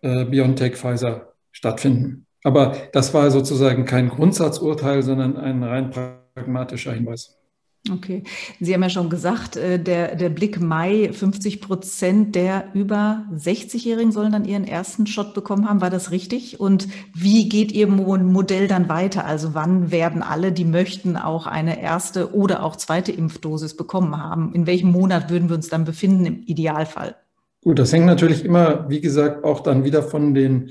äh, 0.02 0.26
BioNTech, 0.26 0.76
Pfizer 0.76 1.34
stattfinden. 1.52 2.26
Aber 2.44 2.76
das 2.94 3.14
war 3.14 3.30
sozusagen 3.30 3.86
kein 3.86 4.10
Grundsatzurteil, 4.10 5.04
sondern 5.04 5.38
ein 5.38 5.64
rein 5.64 5.92
pragmatischer 5.92 6.94
Hinweis. 6.94 7.41
Okay. 7.90 8.24
Sie 8.60 8.74
haben 8.76 8.84
ja 8.84 8.90
schon 8.90 9.10
gesagt, 9.10 9.56
äh, 9.56 9.80
der, 9.80 10.16
der 10.16 10.30
Blick 10.30 10.62
Mai, 10.62 11.10
50 11.12 11.62
Prozent 11.62 12.36
der 12.36 12.66
über 12.76 13.26
60-Jährigen 13.34 14.12
sollen 14.12 14.32
dann 14.32 14.46
ihren 14.46 14.66
ersten 14.66 15.08
Shot 15.08 15.34
bekommen 15.34 15.68
haben. 15.68 15.82
War 15.82 15.90
das 15.90 16.12
richtig? 16.12 16.60
Und 16.60 16.88
wie 17.16 17.50
geht 17.50 17.72
Ihr 17.72 17.88
Modell 17.88 18.68
dann 18.68 18.88
weiter? 18.88 19.26
Also 19.26 19.56
wann 19.56 19.92
werden 19.92 20.22
alle, 20.22 20.52
die 20.52 20.66
möchten, 20.66 21.18
auch 21.18 21.48
eine 21.48 21.82
erste 21.82 22.36
oder 22.36 22.64
auch 22.64 22.76
zweite 22.76 23.12
Impfdosis 23.12 23.76
bekommen 23.76 24.16
haben? 24.16 24.54
In 24.54 24.68
welchem 24.68 24.92
Monat 24.92 25.32
würden 25.32 25.50
wir 25.50 25.56
uns 25.56 25.70
dann 25.70 25.84
befinden 25.84 26.26
im 26.26 26.44
Idealfall? 26.44 27.16
Gut, 27.64 27.80
das 27.80 27.92
hängt 27.92 28.06
natürlich 28.06 28.46
immer, 28.46 28.90
wie 28.90 29.02
gesagt, 29.02 29.44
auch 29.44 29.62
dann 29.62 29.84
wieder 29.84 30.04
von 30.04 30.36
den 30.36 30.70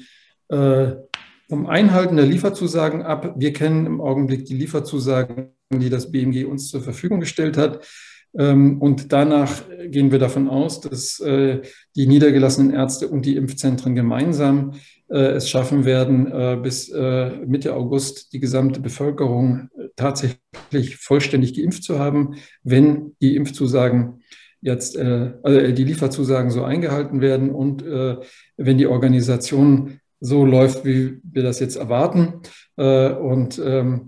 äh, 0.49 0.93
vom 1.49 1.67
Einhalten 1.67 2.15
der 2.15 2.27
Lieferzusagen 2.27 3.03
ab. 3.03 3.35
Wir 3.37 3.53
kennen 3.53 3.85
im 3.85 4.01
Augenblick 4.01 4.45
die 4.45 4.55
Lieferzusagen 4.55 5.51
die 5.79 5.91
das 5.91 6.11
BMG 6.11 6.45
uns 6.47 6.69
zur 6.69 6.83
Verfügung 6.83 7.21
gestellt 7.21 7.57
hat. 7.57 7.87
Ähm, 8.37 8.81
und 8.81 9.13
danach 9.13 9.63
gehen 9.87 10.13
wir 10.13 10.19
davon 10.19 10.49
aus, 10.49 10.81
dass 10.81 11.21
äh, 11.21 11.63
die 11.97 12.07
niedergelassenen 12.07 12.73
Ärzte 12.73 13.09
und 13.09 13.27
die 13.27 13.37
Impfzentren 13.37 13.95
gemeinsam 13.95 14.75
äh, 15.09 15.33
es 15.33 15.49
schaffen 15.49 15.85
werden, 15.85 16.27
äh, 16.31 16.59
bis 16.61 16.91
Mitte 16.91 17.75
August 17.75 18.33
die 18.33 18.41
gesamte 18.41 18.81
Bevölkerung 18.81 19.69
tatsächlich 19.97 20.97
vollständig 20.97 21.55
geimpft 21.55 21.85
zu 21.85 21.99
haben, 21.99 22.37
wenn 22.63 23.17
die 23.21 23.37
Impfzusagen 23.37 24.23
jetzt, 24.63 24.99
also 24.99 25.73
die 25.73 25.85
Lieferzusagen 25.85 26.51
so 26.51 26.65
eingehalten 26.65 27.23
werden 27.23 27.51
und 27.51 27.83
wenn 27.83 28.79
die 28.79 28.87
Organisation 28.87 30.01
so 30.21 30.45
läuft, 30.45 30.85
wie 30.85 31.19
wir 31.23 31.43
das 31.43 31.61
jetzt 31.61 31.77
erwarten. 31.77 32.41
Und 32.77 33.59
ähm, 33.65 34.07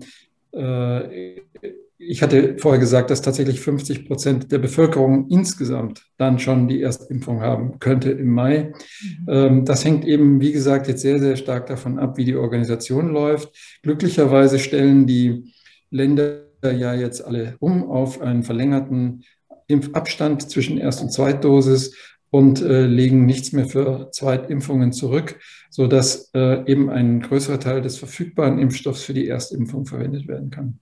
ich 2.07 2.21
hatte 2.21 2.57
vorher 2.57 2.79
gesagt, 2.79 3.09
dass 3.09 3.21
tatsächlich 3.21 3.61
50 3.61 4.07
Prozent 4.07 4.51
der 4.51 4.59
Bevölkerung 4.59 5.27
insgesamt 5.29 6.05
dann 6.17 6.39
schon 6.39 6.67
die 6.67 6.81
Erstimpfung 6.81 7.41
haben 7.41 7.79
könnte 7.79 8.11
im 8.11 8.29
Mai. 8.29 8.73
Mhm. 9.01 9.25
Ähm, 9.27 9.65
das 9.65 9.85
hängt 9.85 10.05
eben, 10.05 10.41
wie 10.41 10.51
gesagt, 10.51 10.87
jetzt 10.87 11.01
sehr, 11.01 11.19
sehr 11.19 11.35
stark 11.35 11.67
davon 11.67 11.99
ab, 11.99 12.17
wie 12.17 12.25
die 12.25 12.35
Organisation 12.35 13.11
läuft. 13.11 13.79
Glücklicherweise 13.83 14.59
stellen 14.59 15.07
die 15.07 15.53
Länder 15.89 16.43
ja 16.63 16.93
jetzt 16.93 17.25
alle 17.25 17.55
um 17.59 17.89
auf 17.89 18.21
einen 18.21 18.43
verlängerten 18.43 19.23
Impfabstand 19.67 20.49
zwischen 20.49 20.77
Erst- 20.77 21.01
und 21.01 21.11
Zweitdosis 21.11 21.95
und 22.33 22.63
äh, 22.63 22.87
legen 22.87 23.27
nichts 23.27 23.51
mehr 23.51 23.67
für 23.67 24.09
Zweitimpfungen 24.11 24.91
zurück, 24.91 25.39
sodass 25.69 26.31
äh, 26.33 26.65
eben 26.65 26.89
ein 26.89 27.21
größerer 27.21 27.59
Teil 27.59 27.83
des 27.83 27.99
verfügbaren 27.99 28.57
Impfstoffs 28.57 29.03
für 29.03 29.13
die 29.13 29.27
Erstimpfung 29.27 29.85
verwendet 29.85 30.27
werden 30.27 30.49
kann. 30.49 30.79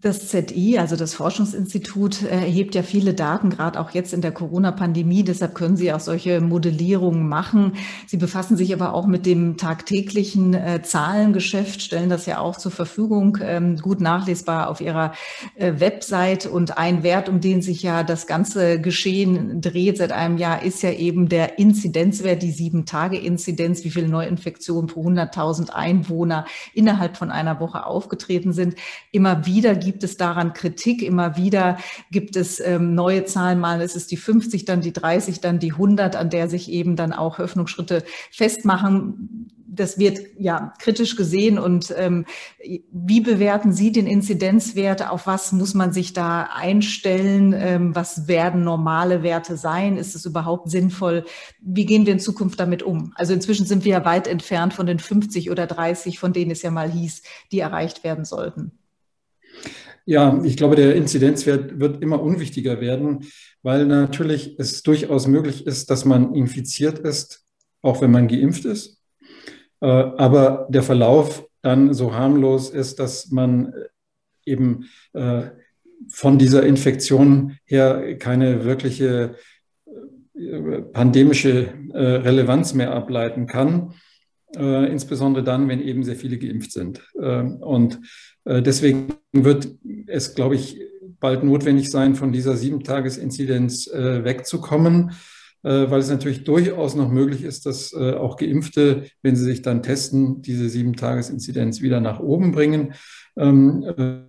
Das 0.00 0.28
ZI, 0.28 0.78
also 0.78 0.94
das 0.94 1.14
Forschungsinstitut, 1.14 2.22
äh, 2.22 2.28
erhebt 2.28 2.76
ja 2.76 2.84
viele 2.84 3.14
Daten, 3.14 3.50
gerade 3.50 3.80
auch 3.80 3.90
jetzt 3.90 4.14
in 4.14 4.20
der 4.20 4.30
Corona-Pandemie. 4.30 5.24
Deshalb 5.24 5.56
können 5.56 5.76
Sie 5.76 5.92
auch 5.92 5.98
solche 5.98 6.40
Modellierungen 6.40 7.28
machen. 7.28 7.72
Sie 8.06 8.16
befassen 8.16 8.56
sich 8.56 8.72
aber 8.72 8.94
auch 8.94 9.08
mit 9.08 9.26
dem 9.26 9.56
tagtäglichen 9.56 10.54
äh, 10.54 10.82
Zahlengeschäft, 10.82 11.82
stellen 11.82 12.10
das 12.10 12.26
ja 12.26 12.38
auch 12.38 12.56
zur 12.56 12.70
Verfügung, 12.70 13.38
ähm, 13.42 13.78
gut 13.78 14.00
nachlesbar 14.00 14.70
auf 14.70 14.80
Ihrer 14.80 15.14
äh, 15.56 15.80
Website. 15.80 16.46
Und 16.46 16.78
ein 16.78 17.02
Wert, 17.02 17.28
um 17.28 17.40
den 17.40 17.60
sich 17.60 17.82
ja 17.82 18.04
das 18.04 18.28
ganze 18.28 18.80
Geschehen 18.80 19.60
dreht 19.60 19.98
seit 19.98 20.12
einem 20.12 20.38
Jahr, 20.38 20.62
ist 20.62 20.80
ja 20.84 20.92
eben 20.92 21.28
der 21.28 21.58
Inzidenzwert, 21.58 22.42
die 22.42 22.52
Sieben-Tage-Inzidenz, 22.52 23.82
wie 23.82 23.90
viele 23.90 24.06
Neuinfektionen 24.06 24.86
pro 24.86 25.08
100.000 25.08 25.70
Einwohner 25.70 26.44
innerhalb 26.72 27.16
von 27.16 27.32
einer 27.32 27.58
Woche 27.58 27.84
aufgetreten 27.84 28.52
sind. 28.52 28.76
Immer 29.10 29.44
wieder 29.44 29.74
gibt 29.88 30.04
es 30.04 30.18
daran 30.18 30.52
Kritik. 30.52 31.00
Immer 31.00 31.38
wieder 31.38 31.78
gibt 32.10 32.36
es 32.36 32.60
ähm, 32.60 32.94
neue 32.94 33.24
Zahlen. 33.24 33.58
Mal 33.58 33.80
ist 33.80 33.96
es 33.96 34.06
die 34.06 34.18
50, 34.18 34.66
dann 34.66 34.82
die 34.82 34.92
30, 34.92 35.40
dann 35.40 35.58
die 35.58 35.72
100, 35.72 36.14
an 36.14 36.28
der 36.28 36.50
sich 36.50 36.70
eben 36.70 36.94
dann 36.94 37.14
auch 37.14 37.38
Öffnungsschritte 37.38 38.04
festmachen. 38.30 39.48
Das 39.66 39.98
wird 39.98 40.18
ja 40.36 40.74
kritisch 40.78 41.16
gesehen. 41.16 41.58
Und 41.58 41.94
ähm, 41.96 42.26
wie 42.92 43.22
bewerten 43.22 43.72
Sie 43.72 43.92
den 43.92 44.06
Inzidenzwert? 44.06 45.08
Auf 45.08 45.26
was 45.26 45.52
muss 45.52 45.72
man 45.72 45.94
sich 45.94 46.12
da 46.12 46.50
einstellen? 46.54 47.54
Ähm, 47.56 47.94
was 47.94 48.28
werden 48.28 48.64
normale 48.64 49.22
Werte 49.22 49.56
sein? 49.56 49.96
Ist 49.96 50.14
es 50.14 50.26
überhaupt 50.26 50.68
sinnvoll? 50.70 51.24
Wie 51.62 51.86
gehen 51.86 52.04
wir 52.04 52.12
in 52.12 52.20
Zukunft 52.20 52.60
damit 52.60 52.82
um? 52.82 53.14
Also 53.14 53.32
inzwischen 53.32 53.64
sind 53.64 53.86
wir 53.86 53.92
ja 53.92 54.04
weit 54.04 54.26
entfernt 54.26 54.74
von 54.74 54.84
den 54.84 54.98
50 54.98 55.50
oder 55.50 55.66
30, 55.66 56.18
von 56.18 56.34
denen 56.34 56.50
es 56.50 56.60
ja 56.60 56.70
mal 56.70 56.90
hieß, 56.90 57.22
die 57.52 57.60
erreicht 57.60 58.04
werden 58.04 58.26
sollten. 58.26 58.77
Ja, 60.06 60.40
ich 60.42 60.56
glaube, 60.56 60.74
der 60.74 60.94
Inzidenzwert 60.94 61.80
wird 61.80 62.02
immer 62.02 62.22
unwichtiger 62.22 62.80
werden, 62.80 63.26
weil 63.62 63.84
natürlich 63.84 64.58
es 64.58 64.82
durchaus 64.82 65.26
möglich 65.26 65.66
ist, 65.66 65.90
dass 65.90 66.06
man 66.06 66.34
infiziert 66.34 66.98
ist, 67.00 67.44
auch 67.82 68.00
wenn 68.00 68.10
man 68.10 68.26
geimpft 68.26 68.64
ist. 68.64 69.02
Äh, 69.80 69.86
aber 69.86 70.66
der 70.70 70.82
Verlauf 70.82 71.46
dann 71.62 71.92
so 71.92 72.14
harmlos 72.14 72.70
ist, 72.70 72.98
dass 72.98 73.30
man 73.30 73.72
eben 74.44 74.86
äh, 75.12 75.42
von 76.08 76.38
dieser 76.38 76.64
Infektion 76.64 77.58
her 77.64 78.16
keine 78.18 78.64
wirkliche 78.64 79.34
äh, 80.34 80.82
pandemische 80.92 81.74
Relevanz 81.92 82.74
mehr 82.74 82.92
ableiten 82.92 83.46
kann. 83.46 83.94
Äh, 84.56 84.90
insbesondere 84.90 85.44
dann, 85.44 85.68
wenn 85.68 85.80
eben 85.80 86.04
sehr 86.04 86.16
viele 86.16 86.38
geimpft 86.38 86.72
sind. 86.72 87.02
Äh, 87.20 87.42
und 87.42 88.00
äh, 88.44 88.62
deswegen 88.62 89.14
wird 89.32 89.68
es, 90.06 90.34
glaube 90.34 90.54
ich, 90.54 90.80
bald 91.20 91.44
notwendig 91.44 91.90
sein, 91.90 92.14
von 92.14 92.32
dieser 92.32 92.56
Sieben-Tages-Inzidenz 92.56 93.88
äh, 93.88 94.24
wegzukommen, 94.24 95.12
äh, 95.62 95.90
weil 95.90 96.00
es 96.00 96.10
natürlich 96.10 96.44
durchaus 96.44 96.94
noch 96.94 97.10
möglich 97.10 97.44
ist, 97.44 97.66
dass 97.66 97.92
äh, 97.92 98.12
auch 98.12 98.36
Geimpfte, 98.36 99.04
wenn 99.22 99.36
sie 99.36 99.44
sich 99.44 99.62
dann 99.62 99.82
testen, 99.82 100.42
diese 100.42 100.68
Sieben-Tages-Inzidenz 100.68 101.82
wieder 101.82 102.00
nach 102.00 102.20
oben 102.20 102.52
bringen, 102.52 102.94
ähm, 103.36 103.84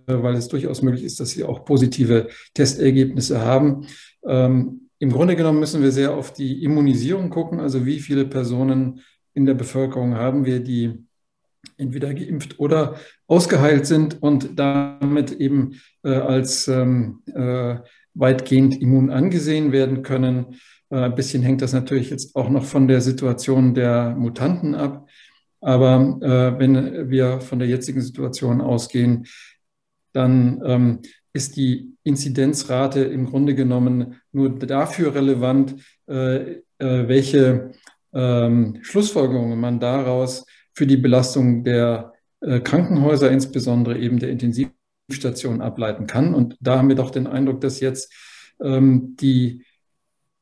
weil 0.06 0.34
es 0.34 0.48
durchaus 0.48 0.82
möglich 0.82 1.04
ist, 1.04 1.20
dass 1.20 1.30
sie 1.30 1.44
auch 1.44 1.64
positive 1.64 2.28
Testergebnisse 2.54 3.40
haben. 3.40 3.86
Ähm, 4.26 4.88
Im 4.98 5.12
Grunde 5.12 5.36
genommen 5.36 5.60
müssen 5.60 5.82
wir 5.82 5.92
sehr 5.92 6.14
auf 6.14 6.32
die 6.32 6.62
Immunisierung 6.62 7.30
gucken, 7.30 7.60
also 7.60 7.86
wie 7.86 8.00
viele 8.00 8.24
Personen 8.24 9.00
in 9.34 9.46
der 9.46 9.54
Bevölkerung 9.54 10.14
haben 10.14 10.44
wir, 10.44 10.60
die 10.60 11.06
entweder 11.76 12.14
geimpft 12.14 12.58
oder 12.58 12.96
ausgeheilt 13.26 13.86
sind 13.86 14.22
und 14.22 14.58
damit 14.58 15.32
eben 15.32 15.80
äh, 16.02 16.10
als 16.10 16.68
ähm, 16.68 17.22
äh, 17.26 17.76
weitgehend 18.14 18.80
immun 18.80 19.10
angesehen 19.10 19.72
werden 19.72 20.02
können. 20.02 20.56
Äh, 20.90 20.96
ein 21.04 21.14
bisschen 21.14 21.42
hängt 21.42 21.62
das 21.62 21.72
natürlich 21.72 22.10
jetzt 22.10 22.34
auch 22.36 22.48
noch 22.48 22.64
von 22.64 22.88
der 22.88 23.00
Situation 23.00 23.74
der 23.74 24.14
Mutanten 24.16 24.74
ab. 24.74 25.08
Aber 25.60 26.18
äh, 26.22 26.58
wenn 26.58 27.10
wir 27.10 27.40
von 27.40 27.58
der 27.58 27.68
jetzigen 27.68 28.00
Situation 28.00 28.60
ausgehen, 28.60 29.26
dann 30.12 30.60
ähm, 30.64 30.98
ist 31.32 31.56
die 31.56 31.96
Inzidenzrate 32.02 33.00
im 33.00 33.26
Grunde 33.26 33.54
genommen 33.54 34.20
nur 34.32 34.58
dafür 34.58 35.14
relevant, 35.14 35.76
äh, 36.08 36.52
äh, 36.52 36.62
welche 36.78 37.72
ähm, 38.12 38.78
Schlussfolgerungen 38.82 39.58
man 39.58 39.80
daraus 39.80 40.46
für 40.72 40.86
die 40.86 40.96
Belastung 40.96 41.64
der 41.64 42.12
äh, 42.40 42.60
Krankenhäuser, 42.60 43.30
insbesondere 43.30 43.98
eben 43.98 44.18
der 44.18 44.30
Intensivstationen, 44.30 45.60
ableiten 45.60 46.06
kann. 46.06 46.34
Und 46.34 46.56
da 46.60 46.78
haben 46.78 46.88
wir 46.88 46.96
doch 46.96 47.10
den 47.10 47.26
Eindruck, 47.26 47.60
dass 47.60 47.80
jetzt 47.80 48.12
ähm, 48.62 49.16
die 49.20 49.64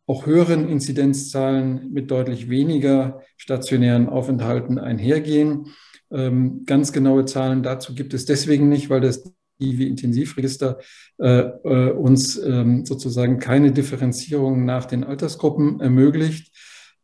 auch 0.06 0.26
höheren 0.26 0.68
Inzidenzzahlen 0.68 1.92
mit 1.92 2.10
deutlich 2.10 2.48
weniger 2.48 3.20
stationären 3.36 4.08
Aufenthalten 4.08 4.78
einhergehen. 4.78 5.74
Ähm, 6.10 6.64
ganz 6.64 6.92
genaue 6.92 7.26
Zahlen 7.26 7.62
dazu 7.62 7.94
gibt 7.94 8.14
es 8.14 8.24
deswegen 8.24 8.70
nicht, 8.70 8.88
weil 8.88 9.02
das 9.02 9.34
IW-Intensivregister 9.60 10.78
äh, 11.18 11.40
äh, 11.40 11.90
uns 11.90 12.38
ähm, 12.38 12.86
sozusagen 12.86 13.38
keine 13.38 13.72
Differenzierung 13.72 14.64
nach 14.64 14.86
den 14.86 15.04
Altersgruppen 15.04 15.80
ermöglicht. 15.80 16.56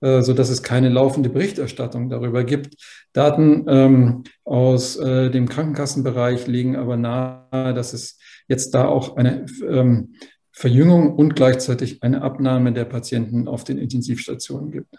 Äh, 0.04 0.20
so 0.20 0.34
dass 0.34 0.50
es 0.50 0.62
keine 0.62 0.90
laufende 0.90 1.30
Berichterstattung 1.30 2.10
darüber 2.10 2.44
gibt. 2.44 2.74
Daten 3.14 3.64
ähm, 3.68 4.24
aus 4.44 4.96
äh, 4.96 5.30
dem 5.30 5.48
Krankenkassenbereich 5.48 6.46
legen 6.46 6.76
aber 6.76 6.98
nahe, 6.98 7.72
dass 7.72 7.94
es 7.94 8.18
jetzt 8.46 8.74
da 8.74 8.86
auch 8.86 9.16
eine 9.16 9.46
ähm, 9.66 10.16
Verjüngung 10.52 11.14
und 11.14 11.34
gleichzeitig 11.34 12.02
eine 12.02 12.20
Abnahme 12.20 12.74
der 12.74 12.84
Patienten 12.84 13.48
auf 13.48 13.64
den 13.64 13.78
Intensivstationen 13.78 14.70
gibt. 14.72 14.94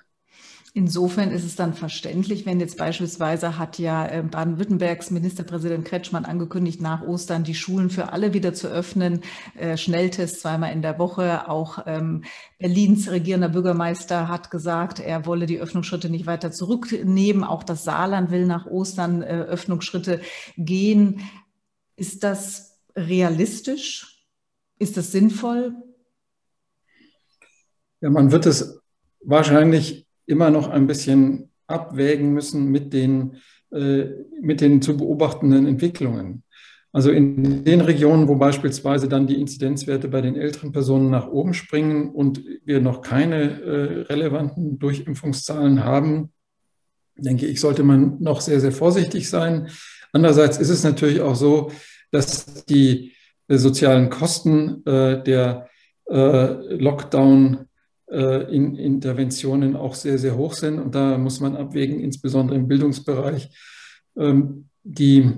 Insofern 0.77 1.31
ist 1.31 1.45
es 1.45 1.55
dann 1.55 1.73
verständlich, 1.73 2.45
wenn 2.45 2.59
jetzt 2.59 2.77
beispielsweise 2.77 3.57
hat 3.57 3.79
ja 3.79 4.09
ähm, 4.09 4.29
Baden-Württembergs 4.29 5.09
Ministerpräsident 5.09 5.85
Kretschmann 5.85 6.25
angekündigt, 6.25 6.81
nach 6.81 7.01
Ostern 7.01 7.45
die 7.45 7.55
Schulen 7.55 7.89
für 7.89 8.11
alle 8.11 8.33
wieder 8.33 8.53
zu 8.53 8.67
öffnen, 8.67 9.21
äh, 9.57 9.77
Schnelltests 9.77 10.41
zweimal 10.41 10.73
in 10.73 10.81
der 10.81 10.99
Woche. 10.99 11.47
Auch 11.47 11.85
ähm, 11.85 12.25
Berlins 12.59 13.09
regierender 13.09 13.47
Bürgermeister 13.47 14.27
hat 14.27 14.51
gesagt, 14.51 14.99
er 14.99 15.25
wolle 15.25 15.45
die 15.45 15.61
Öffnungsschritte 15.61 16.09
nicht 16.09 16.25
weiter 16.25 16.51
zurücknehmen. 16.51 17.45
Auch 17.45 17.63
das 17.63 17.85
Saarland 17.85 18.29
will 18.29 18.45
nach 18.45 18.65
Ostern 18.65 19.21
äh, 19.21 19.27
Öffnungsschritte 19.27 20.19
gehen. 20.57 21.21
Ist 21.95 22.25
das 22.25 22.81
realistisch? 22.97 24.25
Ist 24.77 24.97
das 24.97 25.13
sinnvoll? 25.13 25.73
Ja, 28.01 28.09
man 28.09 28.33
wird 28.33 28.45
es 28.45 28.81
wahrscheinlich 29.21 30.04
immer 30.25 30.49
noch 30.49 30.69
ein 30.69 30.87
bisschen 30.87 31.49
abwägen 31.67 32.33
müssen 32.33 32.71
mit 32.71 32.93
den, 32.93 33.37
äh, 33.71 34.05
mit 34.41 34.61
den 34.61 34.81
zu 34.81 34.97
beobachtenden 34.97 35.67
Entwicklungen. 35.67 36.43
Also 36.91 37.11
in 37.11 37.65
den 37.65 37.81
Regionen, 37.81 38.27
wo 38.29 38.35
beispielsweise 38.35 39.09
dann 39.09 39.27
die 39.27 39.39
Inzidenzwerte 39.39 40.07
bei 40.07 40.21
den 40.21 40.37
älteren 40.37 40.71
Personen 40.71 41.09
nach 41.09 41.27
oben 41.27 41.53
springen 41.53 42.09
und 42.09 42.41
wir 42.63 42.79
noch 42.79 43.01
keine 43.01 43.61
äh, 43.61 44.01
relevanten 44.03 44.79
Durchimpfungszahlen 44.79 45.83
haben, 45.83 46.31
denke 47.17 47.47
ich, 47.47 47.59
sollte 47.59 47.83
man 47.83 48.21
noch 48.21 48.39
sehr, 48.39 48.61
sehr 48.61 48.71
vorsichtig 48.71 49.29
sein. 49.29 49.67
Andererseits 50.13 50.57
ist 50.57 50.69
es 50.69 50.83
natürlich 50.83 51.19
auch 51.19 51.35
so, 51.35 51.71
dass 52.11 52.63
die 52.65 53.11
äh, 53.47 53.57
sozialen 53.57 54.09
Kosten 54.09 54.83
der 54.85 55.67
Lockdown 56.07 57.65
in 58.07 58.75
Interventionen 58.75 59.75
auch 59.75 59.95
sehr, 59.95 60.17
sehr 60.17 60.37
hoch 60.37 60.53
sind. 60.53 60.79
Und 60.79 60.93
da 60.93 61.17
muss 61.17 61.39
man 61.39 61.55
abwägen, 61.55 61.99
insbesondere 61.99 62.57
im 62.57 62.67
Bildungsbereich. 62.67 63.49
Ähm, 64.17 64.69
die 64.83 65.31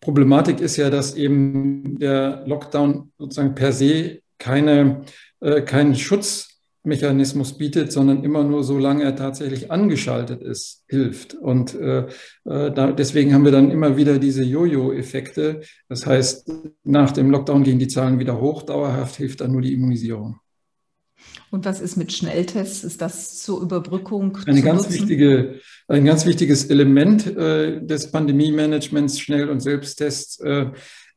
Problematik 0.00 0.60
ist 0.60 0.76
ja, 0.76 0.90
dass 0.90 1.14
eben 1.14 1.98
der 1.98 2.44
Lockdown 2.46 3.12
sozusagen 3.18 3.54
per 3.54 3.72
se 3.72 4.20
keine, 4.38 5.02
äh, 5.40 5.62
keinen 5.62 5.94
Schutzmechanismus 5.94 7.56
bietet, 7.56 7.92
sondern 7.92 8.24
immer 8.24 8.42
nur 8.42 8.64
solange 8.64 9.04
er 9.04 9.14
tatsächlich 9.14 9.70
angeschaltet 9.70 10.42
ist, 10.42 10.84
hilft. 10.88 11.34
Und 11.34 11.74
äh, 11.74 12.06
deswegen 12.44 13.32
haben 13.32 13.44
wir 13.44 13.52
dann 13.52 13.70
immer 13.70 13.96
wieder 13.96 14.18
diese 14.18 14.42
Jojo-Effekte. 14.42 15.60
Das 15.88 16.06
heißt, 16.06 16.50
nach 16.84 17.12
dem 17.12 17.30
Lockdown 17.30 17.62
gehen 17.62 17.78
die 17.78 17.88
Zahlen 17.88 18.18
wieder 18.18 18.40
hoch, 18.40 18.62
dauerhaft 18.62 19.16
hilft 19.16 19.40
dann 19.40 19.52
nur 19.52 19.62
die 19.62 19.74
Immunisierung. 19.74 20.40
Und 21.50 21.66
was 21.66 21.80
ist 21.80 21.96
mit 21.96 22.12
Schnelltests? 22.12 22.82
Ist 22.82 23.02
das 23.02 23.38
zur 23.42 23.60
Überbrückung? 23.60 24.38
Eine 24.46 24.62
ganz 24.62 24.90
wichtige, 24.90 25.60
ein 25.86 26.04
ganz 26.04 26.24
wichtiges 26.24 26.64
Element 26.64 27.26
äh, 27.26 27.84
des 27.84 28.10
Pandemie-Managements, 28.10 29.20
Schnell- 29.20 29.50
und 29.50 29.60
Selbsttests, 29.60 30.40
äh, 30.40 30.66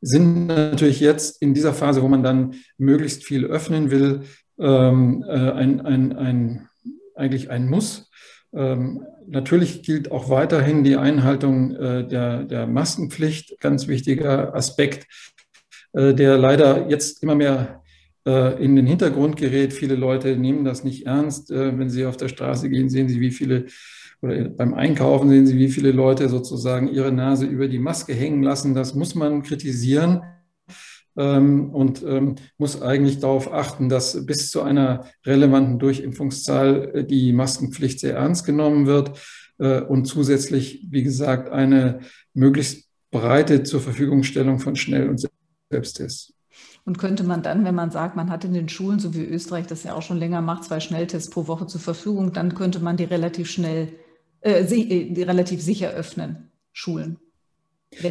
sind 0.02 0.46
natürlich 0.46 1.00
jetzt 1.00 1.40
in 1.40 1.54
dieser 1.54 1.72
Phase, 1.72 2.02
wo 2.02 2.08
man 2.08 2.22
dann 2.22 2.54
möglichst 2.76 3.24
viel 3.24 3.46
öffnen 3.46 3.90
will, 3.90 4.24
ähm, 4.58 5.24
äh, 5.26 5.32
ein, 5.32 5.80
ein, 5.80 6.16
ein, 6.16 6.68
eigentlich 7.14 7.50
ein 7.50 7.68
Muss. 7.68 8.10
Ähm, 8.54 9.06
natürlich 9.26 9.82
gilt 9.82 10.10
auch 10.10 10.28
weiterhin 10.30 10.84
die 10.84 10.96
Einhaltung 10.96 11.74
äh, 11.74 12.06
der, 12.06 12.44
der 12.44 12.66
Maskenpflicht, 12.66 13.60
ganz 13.60 13.88
wichtiger 13.88 14.54
Aspekt, 14.54 15.06
äh, 15.92 16.14
der 16.14 16.38
leider 16.38 16.88
jetzt 16.88 17.22
immer 17.22 17.34
mehr 17.34 17.82
in 18.26 18.74
den 18.74 18.86
Hintergrund 18.86 19.36
gerät. 19.36 19.72
Viele 19.72 19.94
Leute 19.94 20.36
nehmen 20.36 20.64
das 20.64 20.82
nicht 20.82 21.06
ernst. 21.06 21.52
Äh, 21.52 21.78
wenn 21.78 21.90
sie 21.90 22.06
auf 22.06 22.16
der 22.16 22.28
Straße 22.28 22.68
gehen, 22.68 22.88
sehen 22.90 23.08
sie, 23.08 23.20
wie 23.20 23.30
viele, 23.30 23.66
oder 24.20 24.48
beim 24.48 24.74
Einkaufen 24.74 25.28
sehen 25.28 25.46
sie, 25.46 25.56
wie 25.56 25.68
viele 25.68 25.92
Leute 25.92 26.28
sozusagen 26.28 26.88
ihre 26.88 27.12
Nase 27.12 27.46
über 27.46 27.68
die 27.68 27.78
Maske 27.78 28.14
hängen 28.14 28.42
lassen. 28.42 28.74
Das 28.74 28.94
muss 28.94 29.14
man 29.14 29.44
kritisieren 29.44 30.22
ähm, 31.16 31.70
und 31.70 32.02
ähm, 32.02 32.34
muss 32.58 32.82
eigentlich 32.82 33.20
darauf 33.20 33.52
achten, 33.52 33.88
dass 33.88 34.26
bis 34.26 34.50
zu 34.50 34.62
einer 34.62 35.06
relevanten 35.24 35.78
Durchimpfungszahl 35.78 36.90
äh, 36.94 37.04
die 37.04 37.32
Maskenpflicht 37.32 38.00
sehr 38.00 38.16
ernst 38.16 38.44
genommen 38.44 38.86
wird 38.86 39.18
und 39.58 40.04
zusätzlich, 40.04 40.86
wie 40.90 41.02
gesagt, 41.02 41.48
eine 41.48 42.00
möglichst 42.34 42.90
breite 43.10 43.62
zur 43.62 43.80
Verfügungstellung 43.80 44.58
von 44.58 44.76
Schnell- 44.76 45.08
und 45.08 45.26
Selbsttests. 45.70 46.35
Und 46.86 46.98
könnte 46.98 47.24
man 47.24 47.42
dann, 47.42 47.64
wenn 47.64 47.74
man 47.74 47.90
sagt, 47.90 48.16
man 48.16 48.30
hat 48.30 48.44
in 48.44 48.54
den 48.54 48.68
Schulen, 48.68 49.00
so 49.00 49.12
wie 49.12 49.24
Österreich 49.24 49.66
das 49.66 49.82
ja 49.82 49.94
auch 49.94 50.02
schon 50.02 50.18
länger 50.18 50.40
macht, 50.40 50.64
zwei 50.64 50.80
Schnelltests 50.80 51.30
pro 51.30 51.48
Woche 51.48 51.66
zur 51.66 51.80
Verfügung, 51.80 52.32
dann 52.32 52.54
könnte 52.54 52.78
man 52.78 52.96
die 52.96 53.04
relativ 53.04 53.50
schnell, 53.50 53.88
äh, 54.40 54.60
äh 54.60 55.12
die 55.12 55.22
relativ 55.22 55.60
sicher 55.60 55.90
öffnen, 55.90 56.50
Schulen. 56.72 57.18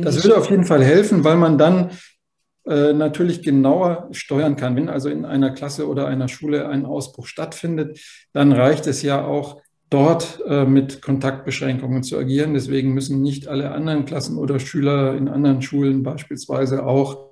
das 0.01 0.23
würde 0.23 0.38
auf 0.38 0.49
jeden 0.49 0.65
Fall 0.65 0.83
helfen, 0.83 1.23
weil 1.23 1.38
man 1.38 1.57
dann 1.57 1.91
äh, 2.67 2.91
natürlich 2.91 3.41
genauer 3.41 4.09
steuern 4.11 4.57
kann. 4.57 4.75
Wenn 4.75 4.89
also 4.89 5.07
in 5.07 5.23
einer 5.23 5.51
Klasse 5.51 5.88
oder 5.88 6.07
einer 6.07 6.27
Schule 6.27 6.67
ein 6.67 6.85
Ausbruch 6.85 7.27
stattfindet, 7.27 7.99
dann 8.33 8.51
reicht 8.51 8.88
es 8.88 9.01
ja 9.01 9.23
auch, 9.25 9.61
dort 9.89 10.41
äh, 10.47 10.65
mit 10.65 11.01
Kontaktbeschränkungen 11.01 12.03
zu 12.03 12.17
agieren. 12.17 12.53
Deswegen 12.53 12.93
müssen 12.93 13.21
nicht 13.21 13.47
alle 13.47 13.71
anderen 13.71 14.05
Klassen 14.05 14.38
oder 14.38 14.59
Schüler 14.59 15.15
in 15.15 15.27
anderen 15.27 15.61
Schulen 15.61 16.03
beispielsweise 16.03 16.85
auch 16.85 17.24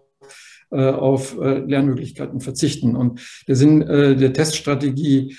auf 0.77 1.37
äh, 1.39 1.59
Lernmöglichkeiten 1.59 2.41
verzichten. 2.41 2.95
Und 2.95 3.21
der 3.47 3.55
Sinn 3.55 3.81
äh, 3.81 4.15
der 4.15 4.33
Teststrategie, 4.33 5.35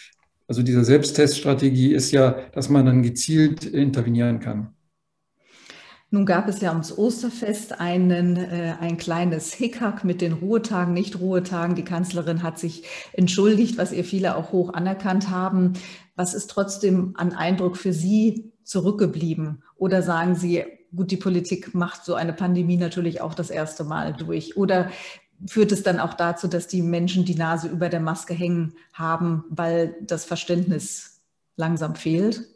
also 0.47 0.63
dieser 0.63 0.85
Selbstteststrategie, 0.85 1.93
ist 1.93 2.13
ja, 2.13 2.37
dass 2.53 2.69
man 2.69 2.87
dann 2.87 3.03
gezielt 3.03 3.65
intervenieren 3.65 4.41
kann. 4.41 4.75
Nun 6.15 6.27
gab 6.27 6.47
es 6.47 6.61
ja 6.61 6.71
ums 6.71 6.97
Osterfest 6.97 7.81
einen, 7.81 8.37
äh, 8.37 8.77
ein 8.79 8.99
kleines 8.99 9.53
Hickhack 9.53 10.05
mit 10.05 10.21
den 10.21 10.33
Ruhetagen, 10.33 10.95
Nicht-Ruhetagen. 10.95 11.75
Die 11.75 11.83
Kanzlerin 11.83 12.45
hat 12.45 12.57
sich 12.57 12.85
entschuldigt, 13.15 13.79
was 13.79 13.91
ihr 13.91 14.05
viele 14.05 14.37
auch 14.37 14.53
hoch 14.53 14.73
anerkannt 14.73 15.31
haben. 15.31 15.73
Was 16.15 16.35
ist 16.35 16.51
trotzdem 16.51 17.15
an 17.17 17.33
Eindruck 17.33 17.77
für 17.77 17.93
Sie 17.93 18.53
zurückgeblieben? 18.63 19.65
Oder 19.75 20.03
sagen 20.03 20.37
Sie, 20.37 20.63
gut, 20.95 21.11
die 21.11 21.17
Politik 21.17 21.75
macht 21.75 22.05
so 22.05 22.15
eine 22.15 22.33
Pandemie 22.33 22.77
natürlich 22.77 23.21
auch 23.21 23.35
das 23.35 23.51
erste 23.51 23.83
Mal 23.83 24.13
durch? 24.13 24.57
Oder 24.57 24.91
führt 25.47 25.73
es 25.73 25.83
dann 25.83 26.01
auch 26.01 26.15
dazu, 26.15 26.49
dass 26.49 26.67
die 26.67 26.83
Menschen 26.83 27.25
die 27.25 27.35
Nase 27.35 27.69
über 27.69 27.89
der 27.89 28.01
Maske 28.01 28.35
hängen 28.35 28.75
haben, 28.93 29.45
weil 29.49 29.95
das 30.01 30.25
Verständnis 30.25 31.21
langsam 31.57 31.95
fehlt? 31.95 32.49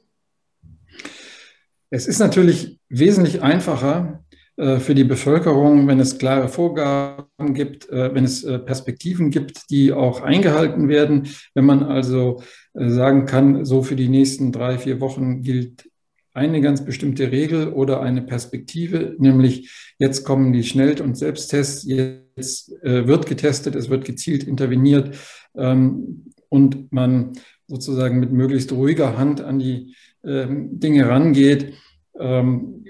Es 1.91 2.07
ist 2.07 2.19
natürlich 2.19 2.79
wesentlich 2.89 3.43
einfacher 3.43 4.23
äh, 4.57 4.81
für 4.81 4.95
die 4.95 5.05
Bevölkerung, 5.05 5.87
wenn 5.87 6.01
es 6.01 6.19
klare 6.19 6.49
Vorgaben 6.49 7.55
gibt, 7.55 7.89
äh, 7.91 8.15
wenn 8.15 8.25
es 8.25 8.43
äh, 8.45 8.59
Perspektiven 8.59 9.31
gibt, 9.31 9.71
die 9.71 9.93
auch 9.93 10.21
eingehalten 10.21 10.89
werden. 10.89 11.29
Wenn 11.55 11.65
man 11.65 11.85
also 11.85 12.43
sagen 12.75 13.27
kann, 13.27 13.65
so 13.65 13.83
für 13.83 13.97
die 13.97 14.09
nächsten 14.09 14.53
drei, 14.53 14.79
vier 14.79 15.01
Wochen 15.01 15.43
gilt 15.43 15.89
eine 16.35 16.61
ganz 16.61 16.85
bestimmte 16.85 17.33
Regel 17.33 17.73
oder 17.73 18.01
eine 18.01 18.23
Perspektive, 18.23 19.17
nämlich 19.19 19.95
jetzt 19.99 20.25
kommen 20.25 20.53
die 20.53 20.65
Schnell- 20.65 21.01
und 21.01 21.17
Selbsttests, 21.17 21.85
jetzt 21.85 22.71
wird 22.83 23.27
getestet, 23.27 23.75
es 23.75 23.91
wird 23.91 24.05
gezielt 24.05 24.45
interveniert 24.45 25.17
ähm, 25.57 26.33
und 26.49 26.93
man 26.93 27.33
sozusagen 27.67 28.19
mit 28.19 28.33
möglichst 28.33 28.73
ruhiger 28.73 29.19
Hand 29.19 29.41
an 29.41 29.59
die 29.59 29.95
ähm, 30.25 30.81
Dinge 30.81 31.09
rangeht. 31.09 31.75
Ähm, 32.19 32.85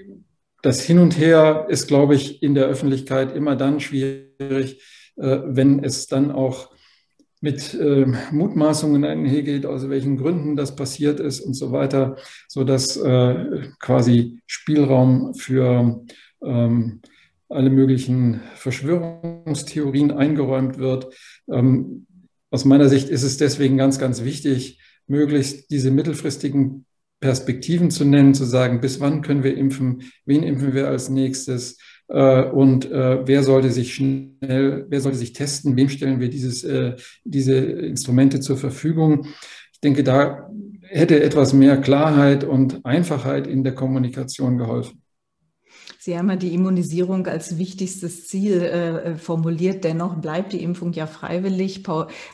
das 0.61 0.81
Hin 0.81 0.99
und 0.99 1.17
Her 1.17 1.67
ist, 1.69 1.87
glaube 1.87 2.15
ich, 2.15 2.41
in 2.41 2.53
der 2.53 2.65
Öffentlichkeit 2.65 3.35
immer 3.35 3.55
dann 3.55 3.79
schwierig, 3.79 4.81
äh, 5.17 5.39
wenn 5.45 5.83
es 5.83 6.07
dann 6.07 6.31
auch 6.31 6.71
mit 7.41 7.73
äh, 7.73 8.05
Mutmaßungen 8.31 9.05
einhergeht, 9.05 9.65
aus 9.65 9.89
welchen 9.89 10.17
Gründen 10.17 10.55
das 10.55 10.75
passiert 10.75 11.19
ist 11.19 11.39
und 11.39 11.53
so 11.53 11.71
weiter, 11.71 12.17
so 12.47 12.63
dass 12.63 12.97
äh, 12.97 13.69
quasi 13.79 14.41
Spielraum 14.45 15.33
für 15.35 16.03
ähm, 16.43 17.01
alle 17.47 17.69
möglichen 17.69 18.41
Verschwörungstheorien 18.55 20.11
eingeräumt 20.11 20.77
wird. 20.77 21.13
Ähm, 21.51 22.05
aus 22.51 22.65
meiner 22.65 22.89
Sicht 22.89 23.09
ist 23.09 23.23
es 23.23 23.37
deswegen 23.37 23.77
ganz, 23.77 23.99
ganz 23.99 24.23
wichtig, 24.23 24.79
möglichst 25.07 25.71
diese 25.71 25.91
mittelfristigen 25.91 26.85
Perspektiven 27.19 27.91
zu 27.91 28.05
nennen, 28.05 28.33
zu 28.33 28.45
sagen, 28.45 28.81
bis 28.81 28.99
wann 28.99 29.21
können 29.21 29.43
wir 29.43 29.57
impfen, 29.57 30.03
wen 30.25 30.43
impfen 30.43 30.73
wir 30.73 30.87
als 30.87 31.09
nächstes 31.09 31.77
und 32.13 32.91
äh, 32.91 33.27
wer 33.27 33.43
sollte 33.43 33.71
sich 33.71 33.93
schnell, 33.93 34.85
wer 34.89 35.01
sollte 35.01 35.17
sich 35.17 35.33
testen, 35.33 35.75
wem 35.75 35.89
stellen 35.89 36.19
wir 36.19 36.29
dieses, 36.29 36.63
äh, 36.63 36.95
diese 37.23 37.55
Instrumente 37.55 38.39
zur 38.39 38.57
Verfügung. 38.57 39.27
Ich 39.73 39.79
denke, 39.79 40.03
da 40.03 40.49
hätte 40.81 41.21
etwas 41.21 41.53
mehr 41.53 41.77
Klarheit 41.77 42.43
und 42.43 42.83
Einfachheit 42.83 43.45
in 43.45 43.63
der 43.63 43.75
Kommunikation 43.75 44.57
geholfen. 44.57 45.01
Sie 46.01 46.17
haben 46.17 46.29
ja 46.29 46.37
die 46.37 46.53
Immunisierung 46.53 47.27
als 47.27 47.57
wichtigstes 47.57 48.25
Ziel 48.25 48.61
äh, 48.61 49.17
formuliert. 49.17 49.83
Dennoch 49.83 50.15
bleibt 50.15 50.53
die 50.53 50.63
Impfung 50.63 50.93
ja 50.93 51.07
freiwillig. 51.07 51.83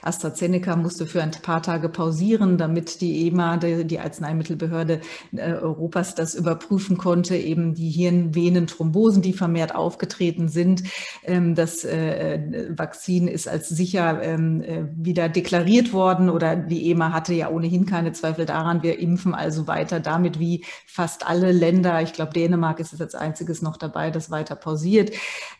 AstraZeneca 0.04 0.76
musste 0.76 1.08
für 1.08 1.24
ein 1.24 1.32
paar 1.32 1.64
Tage 1.64 1.90
pausieren, 1.90 2.60
damit 2.60 3.02
die 3.02 3.28
EMA, 3.28 3.58
die, 3.58 4.00
Arzneimittelbehörde 4.00 5.02
äh, 5.36 5.54
Europas, 5.54 6.14
das 6.14 6.36
überprüfen 6.36 7.00
konnte, 7.00 7.38
eben 7.38 7.74
die 7.74 7.90
Hirnvenenthrombosen, 7.90 9.24
die 9.24 9.34
vermehrt 9.34 9.74
aufgetreten 9.74 10.48
sind. 10.48 10.84
Ähm, 11.24 11.56
das 11.56 11.84
äh, 11.84 12.68
Vakzin 12.78 13.28
ist 13.28 13.48
als 13.48 13.70
sicher 13.70 14.22
ähm, 14.22 14.62
äh, 14.62 14.84
wieder 14.96 15.28
deklariert 15.28 15.92
worden 15.92 16.30
oder 16.30 16.56
die 16.56 16.92
EMA 16.92 17.12
hatte 17.12 17.34
ja 17.34 17.50
ohnehin 17.50 17.88
keine 17.88 18.12
Zweifel 18.12 18.46
daran. 18.46 18.84
Wir 18.84 19.00
impfen 19.00 19.34
also 19.34 19.66
weiter 19.66 20.00
damit 20.00 20.40
wie 20.40 20.64
fast 20.86 21.26
alle 21.26 21.52
Länder. 21.52 22.04
Ich 22.04 22.14
glaube, 22.14 22.32
Dänemark 22.32 22.80
ist 22.80 23.00
das 23.00 23.16
einzige 23.16 23.55
ist 23.56 23.64
noch 23.64 23.78
dabei, 23.78 24.12
das 24.12 24.30
weiter 24.30 24.56
pausiert. 24.56 25.12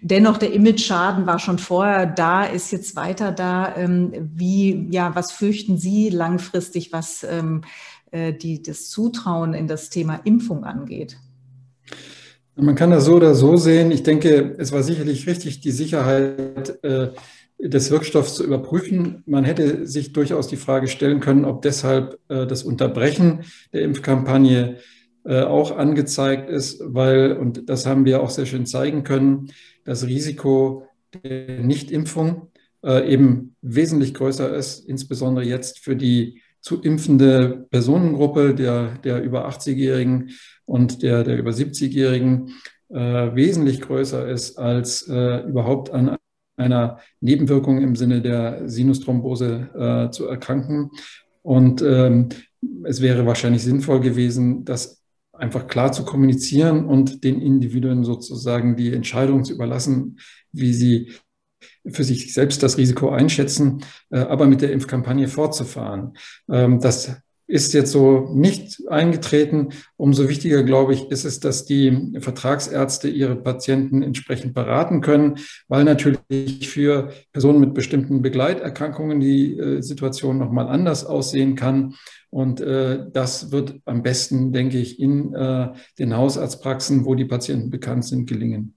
Dennoch, 0.02 0.38
der 0.38 0.54
Image-Schaden 0.54 1.26
war 1.26 1.40
schon 1.40 1.60
vorher 1.60 2.06
da, 2.06 2.44
ist 2.44 2.72
jetzt 2.72 2.96
weiter 2.96 3.32
da. 3.32 3.76
Ähm, 3.78 4.12
wie, 4.36 4.88
ja, 4.92 5.16
was 5.16 5.32
fürchten 5.32 5.78
Sie 5.78 6.10
langfristig, 6.10 6.92
was 6.92 7.24
ähm, 7.24 7.62
äh, 8.12 8.34
die, 8.34 8.62
das 8.62 8.90
Zutrauen 8.90 9.54
in 9.54 9.68
das 9.68 9.90
Thema 9.90 10.20
Impfung 10.26 10.66
angeht? 10.66 11.18
Man 12.56 12.76
kann 12.76 12.92
das 12.92 13.06
so 13.06 13.16
oder 13.16 13.36
so 13.36 13.58
sehen. 13.58 13.92
Ich 13.92 14.04
denke, 14.04 14.56
es 14.58 14.72
war 14.72 14.84
sicherlich 14.84 15.28
richtig, 15.28 15.62
die 15.62 15.72
Sicherheit 15.72 16.84
äh, 16.84 17.10
des 17.60 17.92
Wirkstoffs 17.92 18.36
zu 18.36 18.44
überprüfen. 18.44 19.24
Man 19.26 19.44
hätte 19.44 19.88
sich 19.88 20.14
durchaus 20.14 20.48
die 20.48 20.58
Frage 20.58 20.88
stellen 20.88 21.20
können, 21.20 21.46
ob 21.46 21.62
deshalb 21.62 22.20
äh, 22.28 22.46
das 22.46 22.64
Unterbrechen 22.64 23.46
der 23.74 23.82
Impfkampagne 23.82 24.78
auch 25.26 25.76
angezeigt 25.76 26.50
ist, 26.50 26.82
weil, 26.86 27.34
und 27.34 27.70
das 27.70 27.86
haben 27.86 28.06
wir 28.06 28.22
auch 28.22 28.30
sehr 28.30 28.46
schön 28.46 28.66
zeigen 28.66 29.04
können, 29.04 29.52
das 29.84 30.06
Risiko 30.06 30.88
der 31.24 31.62
Nichtimpfung 31.62 32.52
äh, 32.84 33.12
eben 33.12 33.56
wesentlich 33.62 34.14
größer 34.14 34.54
ist, 34.56 34.88
insbesondere 34.88 35.46
jetzt 35.46 35.80
für 35.80 35.96
die 35.96 36.42
zu 36.62 36.82
impfende 36.82 37.68
Personengruppe 37.70 38.56
der, 38.56 38.98
der 39.04 39.22
über 39.22 39.48
80-Jährigen 39.48 40.32
und 40.66 41.04
der, 41.04 41.24
der 41.24 41.38
über 41.38 41.52
70-Jährigen 41.52 42.54
äh, 42.90 43.36
wesentlich 43.36 43.82
größer 43.82 44.28
ist, 44.28 44.58
als 44.58 45.08
äh, 45.08 45.48
überhaupt 45.48 45.92
an 45.92 46.18
einer 46.58 47.00
Nebenwirkung 47.20 47.82
im 47.82 47.96
Sinne 47.96 48.22
der 48.22 48.68
Sinusthrombose 48.68 50.08
äh, 50.08 50.12
zu 50.12 50.28
erkranken. 50.28 50.92
Und 51.44 51.82
ähm, 51.82 52.30
es 52.84 53.02
wäre 53.02 53.26
wahrscheinlich 53.26 53.64
sinnvoll 53.64 54.00
gewesen, 54.00 54.66
das 54.66 55.04
einfach 55.38 55.68
klar 55.68 55.92
zu 55.92 56.06
kommunizieren 56.06 56.86
und 56.86 57.24
den 57.24 57.42
Individuen 57.42 58.04
sozusagen 58.04 58.76
die 58.76 58.94
Entscheidung 58.94 59.44
zu 59.44 59.54
überlassen, 59.54 60.20
wie 60.52 60.74
sie 60.74 61.12
für 61.88 62.04
sich 62.04 62.34
selbst 62.34 62.64
das 62.64 62.78
Risiko 62.78 63.10
einschätzen, 63.10 63.84
äh, 64.10 64.20
aber 64.20 64.48
mit 64.48 64.62
der 64.62 64.72
Impfkampagne 64.72 65.28
fortzufahren. 65.28 66.14
Ähm, 66.50 66.80
das 66.80 67.16
ist 67.48 67.74
jetzt 67.74 67.92
so 67.92 68.30
nicht 68.34 68.88
eingetreten. 68.88 69.70
Umso 69.98 70.28
wichtiger, 70.30 70.64
glaube 70.64 70.94
ich, 70.94 71.10
ist 71.12 71.26
es, 71.26 71.40
dass 71.40 71.66
die 71.66 72.14
Vertragsärzte 72.20 73.08
ihre 73.08 73.36
Patienten 73.36 74.02
entsprechend 74.02 74.54
beraten 74.54 75.02
können, 75.02 75.38
weil 75.68 75.84
natürlich 75.84 76.70
für 76.70 77.12
Personen 77.32 77.60
mit 77.60 77.74
bestimmten 77.74 78.22
Begleiterkrankungen 78.22 79.20
die 79.20 79.58
äh, 79.58 79.82
Situation 79.82 80.38
nochmal 80.38 80.68
anders 80.68 81.06
aussehen 81.06 81.56
kann. 81.56 81.96
Und 82.30 82.62
äh, 82.62 83.06
das 83.12 83.52
wird 83.52 83.80
am 83.86 84.04
besten, 84.04 84.52
denke 84.52 84.78
ich, 84.78 85.00
in 85.00 85.34
äh, 85.34 85.70
den 86.00 86.16
Hausarztpraxen, 86.18 87.06
wo 87.06 87.16
die 87.16 87.26
Patienten 87.26 87.70
bekannt 87.70 88.06
sind, 88.06 88.28
gelingen. 88.28 88.75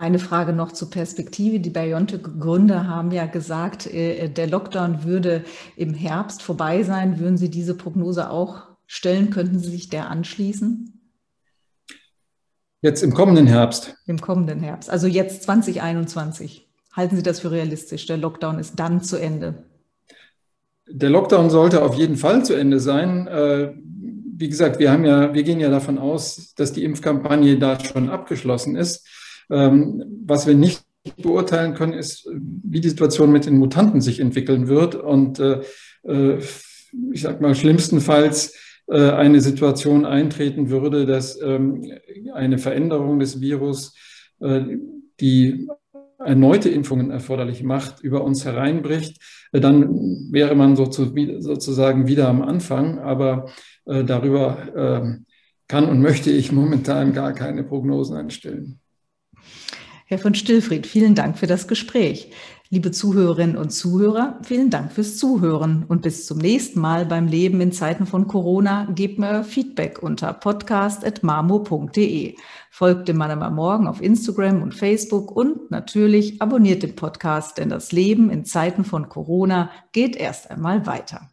Eine 0.00 0.18
Frage 0.18 0.54
noch 0.54 0.72
zur 0.72 0.88
Perspektive. 0.88 1.60
Die 1.60 1.68
BioNTech-Gründer 1.68 2.88
haben 2.88 3.10
ja 3.10 3.26
gesagt, 3.26 3.86
äh, 3.86 4.30
der 4.30 4.46
Lockdown 4.46 5.04
würde 5.04 5.44
im 5.76 5.92
Herbst 5.92 6.40
vorbei 6.40 6.82
sein. 6.84 7.18
Würden 7.20 7.36
Sie 7.36 7.50
diese 7.50 7.74
Prognose 7.74 8.30
auch 8.30 8.62
stellen? 8.86 9.28
Könnten 9.28 9.58
Sie 9.58 9.70
sich 9.70 9.90
der 9.90 10.08
anschließen? 10.08 10.98
Jetzt 12.80 13.02
im 13.02 13.12
kommenden 13.12 13.46
Herbst. 13.46 13.94
Im 14.06 14.22
kommenden 14.22 14.60
Herbst, 14.60 14.88
also 14.88 15.06
jetzt 15.06 15.42
2021. 15.42 16.66
Halten 16.94 17.16
Sie 17.16 17.22
das 17.22 17.40
für 17.40 17.50
realistisch? 17.50 18.06
Der 18.06 18.16
Lockdown 18.16 18.58
ist 18.58 18.76
dann 18.80 19.02
zu 19.02 19.18
Ende. 19.18 19.64
Der 20.88 21.10
Lockdown 21.10 21.50
sollte 21.50 21.82
auf 21.82 21.94
jeden 21.94 22.16
Fall 22.16 22.42
zu 22.42 22.54
Ende 22.54 22.80
sein. 22.80 23.26
Äh, 23.26 23.74
wie 24.34 24.48
gesagt, 24.48 24.78
wir 24.78 24.90
haben 24.90 25.04
ja, 25.04 25.34
wir 25.34 25.42
gehen 25.42 25.60
ja 25.60 25.68
davon 25.68 25.98
aus, 25.98 26.54
dass 26.54 26.72
die 26.72 26.84
Impfkampagne 26.84 27.58
da 27.58 27.78
schon 27.78 28.08
abgeschlossen 28.08 28.76
ist. 28.76 29.06
Ähm, 29.50 30.04
was 30.26 30.46
wir 30.46 30.54
nicht 30.54 30.82
beurteilen 31.22 31.74
können, 31.74 31.94
ist, 31.94 32.28
wie 32.34 32.80
die 32.80 32.88
Situation 32.88 33.32
mit 33.32 33.46
den 33.46 33.58
Mutanten 33.58 34.00
sich 34.00 34.20
entwickeln 34.20 34.68
wird. 34.68 34.94
Und 34.94 35.38
äh, 35.38 35.60
äh, 36.02 36.38
ich 37.12 37.22
sage 37.22 37.42
mal, 37.42 37.54
schlimmstenfalls 37.54 38.54
äh, 38.88 39.10
eine 39.10 39.40
Situation 39.40 40.04
eintreten 40.04 40.70
würde, 40.70 41.06
dass 41.06 41.40
ähm, 41.40 41.90
eine 42.34 42.58
Veränderung 42.58 43.18
des 43.18 43.40
Virus, 43.40 43.94
die 44.42 45.68
erneute 46.18 46.70
Impfungen 46.70 47.10
erforderlich 47.10 47.62
macht, 47.62 48.00
über 48.00 48.24
uns 48.24 48.46
hereinbricht, 48.46 49.20
dann 49.52 50.32
wäre 50.32 50.54
man 50.54 50.76
sozusagen 50.76 52.06
wieder 52.06 52.26
am 52.26 52.40
Anfang. 52.40 53.00
Aber 53.00 53.50
darüber 53.84 54.56
ähm, 54.74 55.26
kann 55.68 55.84
und 55.84 56.00
möchte 56.00 56.30
ich 56.30 56.52
momentan 56.52 57.12
gar 57.12 57.34
keine 57.34 57.64
Prognosen 57.64 58.16
anstellen. 58.16 58.80
Herr 60.06 60.18
von 60.18 60.34
Stillfried, 60.34 60.86
vielen 60.86 61.14
Dank 61.14 61.38
für 61.38 61.46
das 61.46 61.68
Gespräch. 61.68 62.30
Liebe 62.72 62.92
Zuhörerinnen 62.92 63.56
und 63.56 63.70
Zuhörer, 63.70 64.38
vielen 64.42 64.70
Dank 64.70 64.92
fürs 64.92 65.16
Zuhören 65.16 65.84
und 65.88 66.02
bis 66.02 66.26
zum 66.26 66.38
nächsten 66.38 66.80
Mal 66.80 67.04
beim 67.04 67.26
Leben 67.26 67.60
in 67.60 67.72
Zeiten 67.72 68.06
von 68.06 68.28
Corona. 68.28 68.86
Gebt 68.94 69.18
mir 69.18 69.42
Feedback 69.42 70.00
unter 70.00 70.32
podcast.marmo.de. 70.32 72.36
Folgt 72.70 73.08
dem 73.08 73.16
Mann 73.16 73.42
am 73.42 73.54
Morgen 73.56 73.88
auf 73.88 74.00
Instagram 74.00 74.62
und 74.62 74.72
Facebook 74.72 75.30
und 75.30 75.72
natürlich 75.72 76.40
abonniert 76.40 76.84
den 76.84 76.94
Podcast, 76.94 77.58
denn 77.58 77.70
das 77.70 77.90
Leben 77.90 78.30
in 78.30 78.44
Zeiten 78.44 78.84
von 78.84 79.08
Corona 79.08 79.70
geht 79.90 80.14
erst 80.14 80.48
einmal 80.50 80.86
weiter. 80.86 81.28